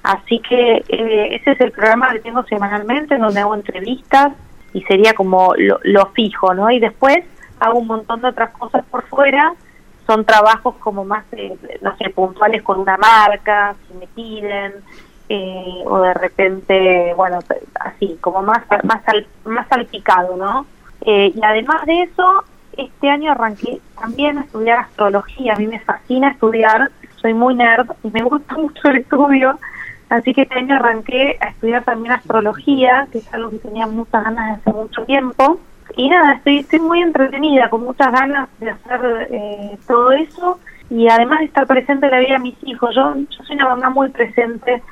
Así 0.02 0.40
que 0.40 0.84
eh, 0.88 1.36
ese 1.36 1.52
es 1.52 1.60
el 1.60 1.70
programa 1.72 2.12
que 2.12 2.20
tengo 2.20 2.42
semanalmente, 2.44 3.14
en 3.14 3.20
donde 3.20 3.40
hago 3.40 3.54
entrevistas 3.54 4.32
y 4.72 4.82
sería 4.82 5.14
como 5.14 5.54
lo, 5.56 5.78
lo 5.84 6.06
fijo, 6.06 6.52
¿no? 6.52 6.70
Y 6.70 6.80
después 6.80 7.24
hago 7.60 7.78
un 7.78 7.86
montón 7.86 8.20
de 8.20 8.28
otras 8.28 8.50
cosas 8.50 8.84
por 8.90 9.04
fuera 9.06 9.54
son 10.06 10.24
trabajos 10.24 10.74
como 10.76 11.04
más, 11.04 11.24
eh, 11.32 11.56
no 11.80 11.96
sé, 11.96 12.10
puntuales 12.10 12.62
con 12.62 12.78
una 12.78 12.96
marca, 12.96 13.74
si 13.86 13.94
me 13.94 14.06
piden, 14.08 14.74
eh, 15.28 15.82
o 15.86 16.00
de 16.00 16.14
repente, 16.14 17.14
bueno, 17.16 17.38
así, 17.80 18.18
como 18.20 18.42
más 18.42 18.62
más 18.82 19.02
más 19.44 19.68
salpicado, 19.68 20.36
¿no? 20.36 20.66
Eh, 21.02 21.32
y 21.34 21.40
además 21.42 21.84
de 21.86 22.02
eso, 22.02 22.44
este 22.76 23.08
año 23.08 23.32
arranqué 23.32 23.80
también 24.00 24.38
a 24.38 24.42
estudiar 24.42 24.78
astrología, 24.80 25.54
a 25.54 25.58
mí 25.58 25.66
me 25.66 25.80
fascina 25.80 26.30
estudiar, 26.30 26.90
soy 27.16 27.34
muy 27.34 27.54
nerd 27.54 27.90
y 28.02 28.10
me 28.10 28.22
gusta 28.22 28.54
mucho 28.58 28.88
el 28.88 28.98
estudio, 28.98 29.58
así 30.08 30.34
que 30.34 30.42
este 30.42 30.58
año 30.58 30.76
arranqué 30.76 31.38
a 31.40 31.48
estudiar 31.48 31.84
también 31.84 32.12
astrología, 32.12 33.06
que 33.12 33.18
es 33.18 33.34
algo 33.34 33.50
que 33.50 33.58
tenía 33.58 33.86
muchas 33.86 34.24
ganas 34.24 34.46
de 34.46 34.52
hace 34.52 34.72
mucho 34.72 35.04
tiempo, 35.04 35.58
y 35.96 36.08
nada, 36.08 36.34
estoy, 36.34 36.58
estoy 36.58 36.80
muy 36.80 37.02
entretenida, 37.02 37.70
con 37.70 37.84
muchas 37.84 38.10
ganas 38.12 38.48
de 38.58 38.70
hacer 38.70 39.28
eh, 39.30 39.78
todo 39.86 40.12
eso 40.12 40.58
y 40.90 41.08
además 41.08 41.40
de 41.40 41.46
estar 41.46 41.66
presente 41.66 42.06
en 42.06 42.12
la 42.12 42.18
vida 42.18 42.32
de 42.34 42.38
mis 42.40 42.56
hijos. 42.64 42.94
Yo, 42.94 43.14
yo 43.16 43.44
soy 43.44 43.56
una 43.56 43.68
mamá 43.68 43.90
muy 43.90 44.08
presente, 44.10 44.82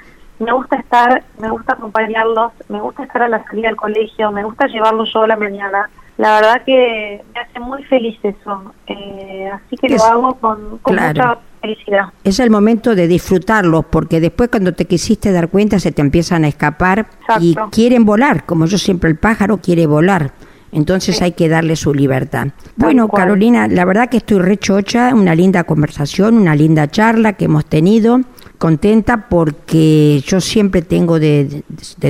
me 0.42 0.52
gusta 0.52 0.76
estar, 0.76 1.22
me 1.38 1.50
gusta 1.50 1.74
acompañarlos, 1.74 2.52
me 2.68 2.80
gusta 2.80 3.04
estar 3.04 3.22
a 3.22 3.28
la 3.28 3.44
salida 3.44 3.68
del 3.68 3.76
colegio, 3.76 4.32
me 4.32 4.44
gusta 4.44 4.66
llevarlos 4.66 5.12
yo 5.12 5.22
a 5.22 5.26
la 5.28 5.36
mañana. 5.36 5.88
La 6.18 6.34
verdad 6.36 6.62
que 6.64 7.24
me 7.32 7.40
hace 7.40 7.58
muy 7.58 7.82
feliz 7.84 8.18
eso, 8.22 8.74
eh, 8.86 9.50
así 9.52 9.76
que 9.76 9.88
lo 9.88 10.04
hago 10.04 10.34
con, 10.34 10.80
mucha 10.84 11.38
felicidad. 11.60 12.12
Es 12.22 12.38
el 12.38 12.50
momento 12.50 12.94
de 12.94 13.08
disfrutarlos, 13.08 13.86
porque 13.86 14.20
después 14.20 14.50
cuando 14.50 14.74
te 14.74 14.84
quisiste 14.84 15.32
dar 15.32 15.48
cuenta 15.48 15.78
se 15.78 15.90
te 15.90 16.02
empiezan 16.02 16.44
a 16.44 16.48
escapar 16.48 17.06
y 17.40 17.54
quieren 17.70 18.04
volar, 18.04 18.44
como 18.44 18.66
yo 18.66 18.78
siempre 18.78 19.08
el 19.10 19.16
pájaro 19.16 19.58
quiere 19.58 19.86
volar. 19.86 20.32
Entonces 20.72 21.20
hay 21.20 21.32
que 21.32 21.50
darle 21.50 21.76
su 21.76 21.92
libertad. 21.92 22.48
Bueno, 22.76 23.06
Carolina, 23.08 23.68
la 23.68 23.84
verdad 23.84 24.08
que 24.08 24.16
estoy 24.16 24.38
rechocha, 24.38 25.14
una 25.14 25.34
linda 25.34 25.64
conversación, 25.64 26.38
una 26.38 26.54
linda 26.54 26.88
charla 26.88 27.34
que 27.34 27.44
hemos 27.44 27.66
tenido. 27.66 28.20
Contenta 28.62 29.26
porque 29.28 30.20
yo 30.24 30.40
siempre 30.40 30.82
tengo 30.82 31.18
de, 31.18 31.64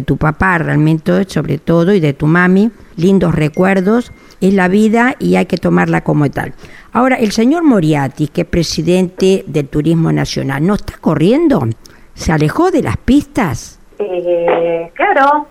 tu 0.05 0.19
papá 0.19 0.59
realmente, 0.59 1.25
sobre 1.25 1.57
todo, 1.57 1.95
y 1.95 1.99
de 2.01 2.13
tu 2.13 2.27
mami, 2.27 2.71
lindos 2.95 3.35
recuerdos. 3.35 4.13
Es 4.43 4.53
la 4.53 4.69
vida 4.69 5.17
y 5.19 5.37
hay 5.37 5.47
que 5.47 5.57
tomarla 5.57 6.05
como 6.05 6.31
tal. 6.31 6.53
Ahora, 6.93 7.17
el 7.17 7.33
señor 7.33 7.63
Moriati, 7.63 8.29
que 8.29 8.43
es 8.43 8.47
presidente 8.47 9.45
del 9.47 9.67
Turismo 9.67 10.13
Nacional, 10.13 10.67
¿no 10.67 10.75
está 10.75 10.99
corriendo? 11.01 11.67
¿Se 12.13 12.33
alejó 12.33 12.71
de 12.71 12.83
las 12.83 12.99
pistas? 12.99 13.81
Eh, 13.99 14.91
claro, 14.93 15.47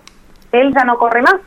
él 0.51 0.71
ya 0.71 0.83
no 0.83 0.99
corre 0.99 1.23
más. 1.23 1.37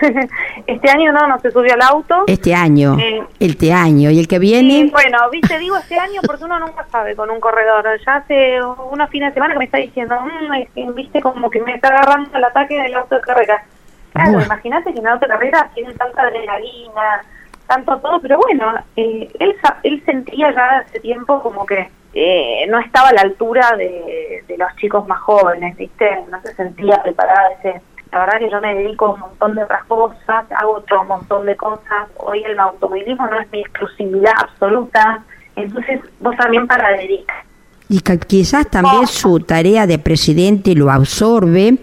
este 0.66 0.90
año 0.90 1.12
no, 1.12 1.26
no 1.26 1.38
se 1.38 1.50
subió 1.50 1.74
al 1.74 1.82
auto. 1.82 2.24
Este 2.26 2.54
año, 2.54 2.96
eh, 2.98 3.22
este 3.40 3.72
año. 3.72 4.10
¿Y 4.10 4.18
el 4.18 4.28
que 4.28 4.38
viene? 4.38 4.90
bueno, 4.90 5.18
viste, 5.30 5.58
digo 5.58 5.76
este 5.76 5.98
año 5.98 6.20
porque 6.26 6.44
uno 6.44 6.58
nunca 6.58 6.86
sabe 6.90 7.14
con 7.14 7.30
un 7.30 7.40
corredor. 7.40 7.84
Ya 8.04 8.16
hace 8.16 8.60
unos 8.62 9.10
fines 9.10 9.30
de 9.30 9.34
semana 9.34 9.54
que 9.54 9.58
me 9.58 9.64
está 9.66 9.78
diciendo, 9.78 10.16
mm, 10.20 10.94
viste, 10.94 11.20
como 11.20 11.50
que 11.50 11.60
me 11.60 11.74
está 11.74 11.88
agarrando 11.88 12.36
el 12.36 12.44
ataque 12.44 12.80
del 12.80 12.94
auto 12.94 13.16
de 13.16 13.20
carrera. 13.20 13.64
Claro, 14.12 14.40
imagínate 14.40 14.92
que 14.92 14.98
en 15.00 15.06
el 15.06 15.12
auto 15.12 15.26
de 15.26 15.32
carrera 15.32 15.70
tiene 15.74 15.92
tanta 15.94 16.22
adrenalina, 16.22 17.24
tanto 17.66 17.98
todo, 17.98 18.20
pero 18.20 18.38
bueno, 18.38 18.74
eh, 18.96 19.28
él, 19.40 19.56
él 19.82 20.02
sentía 20.04 20.52
ya 20.52 20.78
hace 20.78 21.00
tiempo 21.00 21.42
como 21.42 21.66
que 21.66 21.88
eh, 22.14 22.64
no 22.68 22.78
estaba 22.78 23.08
a 23.08 23.12
la 23.12 23.22
altura 23.22 23.74
de, 23.76 24.44
de 24.46 24.56
los 24.56 24.74
chicos 24.76 25.06
más 25.08 25.18
jóvenes, 25.20 25.76
viste, 25.76 26.08
no 26.30 26.40
se 26.42 26.54
sentía 26.54 27.02
preparada 27.02 27.50
ese 27.58 27.80
la 28.14 28.20
verdad 28.20 28.38
que 28.38 28.48
yo 28.48 28.60
me 28.60 28.74
dedico 28.76 29.06
a 29.06 29.14
un 29.14 29.20
montón 29.20 29.56
de 29.56 29.64
otras 29.64 29.84
cosas, 29.86 30.44
hago 30.56 30.74
otro 30.74 31.04
montón 31.04 31.46
de 31.46 31.56
cosas. 31.56 32.08
Hoy 32.18 32.44
el 32.44 32.58
automovilismo 32.60 33.26
no 33.26 33.40
es 33.40 33.50
mi 33.50 33.58
exclusividad 33.58 34.32
absoluta, 34.38 35.24
entonces 35.56 36.00
vos 36.20 36.36
también 36.36 36.64
para 36.68 36.90
dedicar. 36.90 37.42
Y 37.88 38.00
quizás 38.00 38.68
también 38.70 39.08
su 39.08 39.40
tarea 39.40 39.88
de 39.88 39.98
presidente 39.98 40.76
lo 40.76 40.92
absorbe 40.92 41.78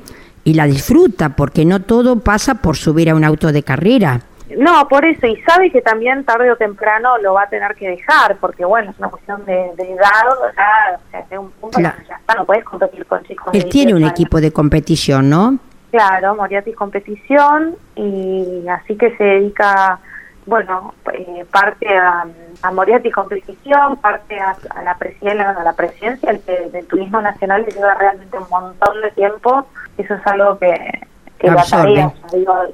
y 0.45 0.53
la 0.53 0.67
disfruta, 0.67 1.35
porque 1.35 1.65
no 1.65 1.81
todo 1.81 2.21
pasa 2.21 2.55
por 2.55 2.77
subir 2.77 3.09
a 3.09 3.15
un 3.15 3.25
auto 3.25 3.51
de 3.51 3.63
carrera. 3.63 4.21
No, 4.57 4.87
por 4.87 5.03
eso, 5.03 5.27
y 5.27 5.35
sabe 5.41 5.69
que 5.69 5.81
también 5.81 6.23
tarde 6.23 6.49
o 6.49 6.55
temprano 6.55 7.17
lo 7.17 7.33
va 7.33 7.43
a 7.43 7.49
tener 7.49 7.75
que 7.75 7.89
dejar, 7.89 8.37
porque 8.37 8.63
bueno, 8.63 8.91
es 8.91 8.99
una 8.99 9.09
cuestión 9.09 9.43
de, 9.45 9.65
edad, 9.77 10.27
o 10.29 10.53
sea, 10.53 11.39
un 11.39 11.51
punto 11.51 11.79
ya 11.81 11.89
está, 11.89 12.35
no 12.35 12.45
puedes 12.45 12.63
competir 12.63 13.05
con 13.05 13.21
chicos. 13.23 13.53
Él 13.53 13.67
tiene 13.69 13.93
un 13.93 14.03
equipo 14.03 14.39
de 14.39 14.51
competición, 14.51 15.29
¿no? 15.29 15.59
Claro, 15.91 16.35
Moriarty 16.35 16.71
Competición 16.71 17.75
y 17.95 18.65
así 18.69 18.95
que 18.95 19.15
se 19.17 19.23
dedica, 19.23 19.99
bueno, 20.45 20.93
eh, 21.11 21.45
parte 21.51 21.85
a, 21.89 22.25
a 22.61 22.71
Moriarty 22.71 23.11
Competición, 23.11 23.97
parte 23.97 24.39
a, 24.39 24.55
la 24.83 24.97
presidencia, 24.97 25.49
a 25.49 25.63
la 25.63 25.73
presidencia 25.73 26.31
del, 26.31 26.87
Turismo 26.87 27.21
Nacional 27.21 27.65
le 27.65 27.73
lleva 27.73 27.93
realmente 27.95 28.37
un 28.37 28.49
montón 28.49 29.01
de 29.01 29.11
tiempo. 29.11 29.65
Eso 29.97 30.13
es 30.13 30.27
algo 30.27 30.57
que, 30.59 31.01
que 31.37 31.51
la 31.51 31.61
tarea, 31.61 32.13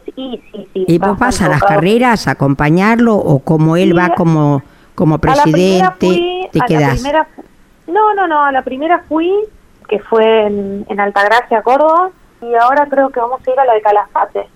sí, 0.06 0.43
sí, 0.51 0.69
sí, 0.73 0.86
¿Y 0.88 0.99
vos 0.99 1.17
vas 1.17 1.41
a 1.41 1.49
las 1.49 1.63
carreras 1.63 2.27
a 2.27 2.32
acompañarlo 2.32 3.15
o 3.15 3.39
como 3.39 3.77
él 3.77 3.97
va 3.97 4.10
como, 4.10 4.62
como 4.93 5.17
presidente, 5.17 6.49
te 6.51 6.60
quedas? 6.67 7.03
no, 7.88 8.13
no, 8.13 8.27
no, 8.27 8.43
a 8.43 8.51
la 8.51 8.62
primera 8.62 8.99
fui, 9.10 9.34
que 9.89 9.97
fue 9.97 10.45
en, 10.45 10.86
en 10.88 10.99
Altagracia, 10.99 11.63
Córdoba, 11.63 12.12
y 12.41 12.54
ahora 12.56 12.86
creo 12.89 13.10
que 13.10 13.19
vamos 13.19 13.41
a 13.45 13.52
ir 13.52 13.60
a 13.60 13.65
la 13.65 13.73
de 13.73 13.82
Calafate. 13.82 14.47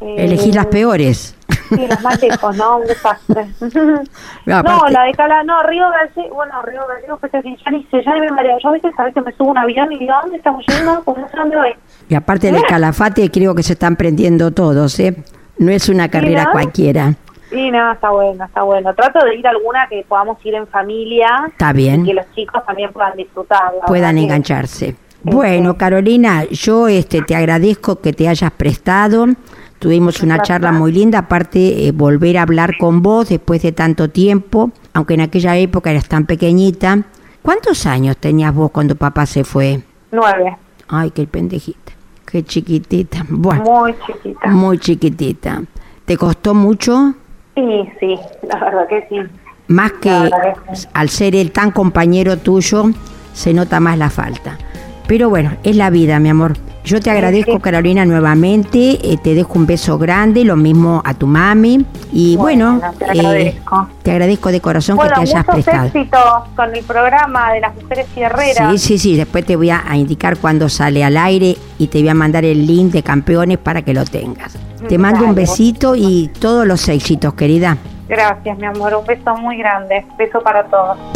Elegí 0.00 0.52
las 0.52 0.66
peores. 0.66 1.36
Sí, 1.68 1.86
las 1.88 2.02
más 2.02 2.20
lejos, 2.22 2.56
¿no? 2.56 2.78
Un 2.78 2.86
desastre. 2.86 3.46
no, 4.46 4.88
la 4.90 5.04
de 5.04 5.12
Calafate, 5.14 5.46
no, 5.46 5.62
Río 5.64 5.86
Gallego, 5.90 6.34
bueno, 6.34 6.62
Río 6.62 6.86
Gallego, 6.86 7.16
pues 7.18 7.32
ya 7.32 7.70
ni 7.70 7.84
sé, 7.84 8.04
ya 8.04 8.14
me 8.14 8.30
mareado. 8.30 8.58
Yo 8.62 8.68
a 8.68 8.72
veces 8.72 8.92
sabes 8.96 9.14
que 9.14 9.20
me 9.22 9.32
subo 9.32 9.50
un 9.50 9.58
avión 9.58 9.90
y 9.92 9.98
digo, 9.98 10.14
¿dónde 10.22 10.36
estamos 10.36 10.64
yendo? 10.66 11.02
Pues 11.04 11.18
no 11.18 11.28
sé 11.28 11.36
dónde 11.36 11.56
voy. 11.56 11.74
Y 12.08 12.14
aparte 12.14 12.52
del 12.52 12.62
Calafate 12.62 13.30
creo 13.30 13.54
que 13.54 13.62
se 13.62 13.72
están 13.72 13.96
prendiendo 13.96 14.52
todos, 14.52 15.00
¿eh? 15.00 15.16
No 15.58 15.72
es 15.72 15.88
una 15.88 16.08
carrera 16.08 16.50
cualquiera. 16.52 17.14
Sí, 17.50 17.70
no, 17.70 17.92
está 17.92 18.10
bueno, 18.10 18.44
está 18.44 18.62
bueno. 18.62 18.94
Trato 18.94 19.24
de 19.24 19.36
ir 19.36 19.46
a 19.46 19.50
alguna 19.50 19.86
que 19.88 20.04
podamos 20.06 20.44
ir 20.44 20.54
en 20.54 20.66
familia. 20.66 21.28
Está 21.48 21.72
bien. 21.72 22.02
Y 22.02 22.08
que 22.08 22.14
los 22.14 22.30
chicos 22.34 22.64
también 22.66 22.92
puedan 22.92 23.16
disfrutar. 23.16 23.72
Puedan 23.86 24.18
engancharse. 24.18 24.96
Bueno, 25.32 25.76
Carolina, 25.76 26.44
yo 26.50 26.86
este, 26.86 27.20
te 27.20 27.34
agradezco 27.34 28.00
que 28.00 28.12
te 28.12 28.28
hayas 28.28 28.52
prestado. 28.52 29.26
Tuvimos 29.80 30.22
una 30.22 30.40
charla 30.40 30.70
muy 30.70 30.92
linda, 30.92 31.18
aparte 31.18 31.88
eh, 31.88 31.92
volver 31.92 32.38
a 32.38 32.42
hablar 32.42 32.78
con 32.78 33.02
vos 33.02 33.28
después 33.28 33.60
de 33.62 33.72
tanto 33.72 34.08
tiempo, 34.08 34.70
aunque 34.94 35.14
en 35.14 35.22
aquella 35.22 35.56
época 35.56 35.90
eras 35.90 36.06
tan 36.06 36.26
pequeñita. 36.26 37.02
¿Cuántos 37.42 37.86
años 37.86 38.16
tenías 38.16 38.54
vos 38.54 38.70
cuando 38.70 38.94
papá 38.94 39.26
se 39.26 39.42
fue? 39.42 39.82
Nueve. 40.12 40.56
Ay, 40.88 41.10
qué 41.10 41.26
pendejita, 41.26 41.92
qué 42.24 42.44
chiquitita. 42.44 43.26
Bueno, 43.28 43.64
muy 43.64 43.94
chiquita. 44.06 44.48
Muy 44.48 44.78
chiquitita. 44.78 45.62
¿Te 46.04 46.16
costó 46.16 46.54
mucho? 46.54 47.14
Sí, 47.56 47.90
sí, 47.98 48.14
la 48.48 48.60
verdad 48.60 48.86
que 48.88 49.06
sí. 49.08 49.16
Más 49.66 49.92
que 49.94 50.30
al 50.92 51.08
ser 51.08 51.34
el 51.34 51.50
tan 51.50 51.72
compañero 51.72 52.36
tuyo, 52.36 52.84
se 53.32 53.52
nota 53.52 53.80
más 53.80 53.98
la 53.98 54.08
falta. 54.08 54.56
Pero 55.06 55.30
bueno, 55.30 55.52
es 55.62 55.76
la 55.76 55.90
vida, 55.90 56.18
mi 56.18 56.28
amor. 56.28 56.54
Yo 56.86 57.00
te 57.00 57.10
agradezco, 57.10 57.58
Carolina, 57.58 58.04
nuevamente. 58.04 58.98
Eh, 59.02 59.18
te 59.20 59.34
dejo 59.34 59.54
un 59.54 59.66
beso 59.66 59.98
grande, 59.98 60.44
lo 60.44 60.54
mismo 60.54 61.02
a 61.04 61.14
tu 61.14 61.26
mami. 61.26 61.84
Y 62.12 62.36
bueno, 62.36 62.80
te, 62.96 63.06
eh, 63.06 63.08
agradezco. 63.10 63.88
te 64.04 64.12
agradezco 64.12 64.52
de 64.52 64.60
corazón 64.60 64.96
que 64.96 65.08
te 65.08 65.20
hayas 65.20 65.44
prestado. 65.44 65.86
éxitos 65.86 66.22
con 66.54 66.74
el 66.74 66.84
programa 66.84 67.52
de 67.52 67.60
las 67.60 67.74
mujeres 67.74 68.06
fierreras. 68.14 68.70
Sí, 68.70 68.78
sí, 68.78 68.98
sí. 68.98 69.16
Después 69.16 69.44
te 69.44 69.56
voy 69.56 69.70
a, 69.70 69.82
indicar 69.96 70.36
cuándo 70.36 70.68
sale 70.68 71.02
al 71.02 71.16
aire 71.16 71.56
y 71.76 71.88
te 71.88 71.98
voy 71.98 72.08
a 72.08 72.14
mandar 72.14 72.44
el 72.44 72.64
link 72.66 72.92
de 72.92 73.02
campeones 73.02 73.58
para 73.58 73.82
que 73.82 73.92
lo 73.92 74.04
tengas. 74.04 74.56
Te 74.88 74.96
mando 74.96 75.24
un 75.24 75.34
besito 75.34 75.96
y 75.96 76.30
todos 76.38 76.66
los 76.66 76.88
éxitos, 76.88 77.34
querida. 77.34 77.78
Gracias, 78.08 78.58
mi 78.58 78.66
amor. 78.66 78.94
Un 78.94 79.06
beso 79.06 79.34
muy 79.36 79.56
grande. 79.56 80.06
Beso 80.16 80.40
para 80.40 80.64
todos. 80.66 81.15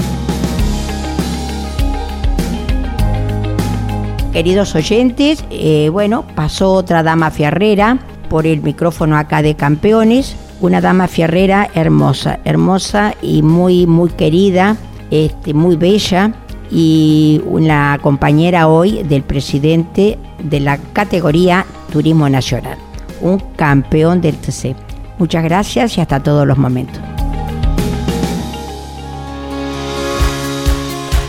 Queridos 4.32 4.76
oyentes, 4.76 5.44
eh, 5.50 5.88
bueno, 5.90 6.24
pasó 6.36 6.72
otra 6.72 7.02
dama 7.02 7.32
fierrera 7.32 7.98
por 8.28 8.46
el 8.46 8.62
micrófono 8.62 9.16
acá 9.16 9.42
de 9.42 9.56
campeones. 9.56 10.36
una 10.60 10.82
dama 10.82 11.08
fierrera 11.08 11.68
hermosa, 11.74 12.38
hermosa 12.44 13.14
y 13.22 13.42
muy, 13.42 13.86
muy 13.86 14.10
querida, 14.10 14.76
este, 15.10 15.54
muy 15.54 15.76
bella 15.76 16.34
y 16.70 17.40
una 17.46 17.98
compañera 18.02 18.68
hoy 18.68 19.02
del 19.02 19.22
presidente 19.22 20.18
de 20.42 20.60
la 20.60 20.76
categoría 20.92 21.64
Turismo 21.90 22.28
Nacional, 22.28 22.76
un 23.22 23.38
campeón 23.56 24.20
del 24.20 24.36
TC. 24.36 24.76
Muchas 25.18 25.42
gracias 25.42 25.96
y 25.96 26.02
hasta 26.02 26.22
todos 26.22 26.46
los 26.46 26.58
momentos. 26.58 27.00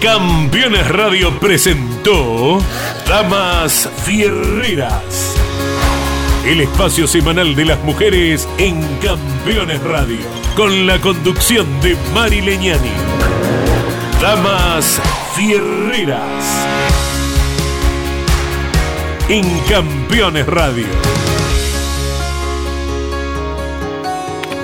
Campeones 0.02 0.88
Radio 0.90 1.30
presentó 1.40 2.58
Damas 3.08 3.88
Fierreras. 4.04 5.36
El 6.44 6.62
espacio 6.62 7.06
semanal 7.06 7.56
de 7.56 7.66
las 7.66 7.84
mujeres 7.84 8.50
en 8.58 8.82
Campeones 8.98 9.80
Radio. 9.84 10.18
Con 10.56 10.88
la 10.88 11.00
conducción 11.00 11.68
de 11.82 11.96
Mari 12.16 12.42
Leñani. 12.42 12.90
Damas 14.20 15.00
Fierreras. 15.36 16.66
En 19.30 19.48
Campeones 19.70 20.48
Radio. 20.48 20.88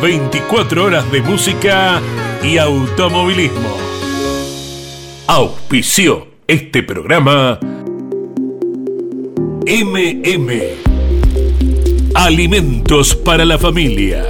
24 0.02 0.84
horas 0.84 1.12
de 1.12 1.22
música 1.22 2.02
y 2.42 2.58
automovilismo. 2.58 3.87
Auspició 5.28 6.28
este 6.48 6.82
programa 6.84 7.60
MM. 9.66 10.52
Alimentos 12.16 13.14
para 13.14 13.44
la 13.44 13.58
familia. 13.58 14.24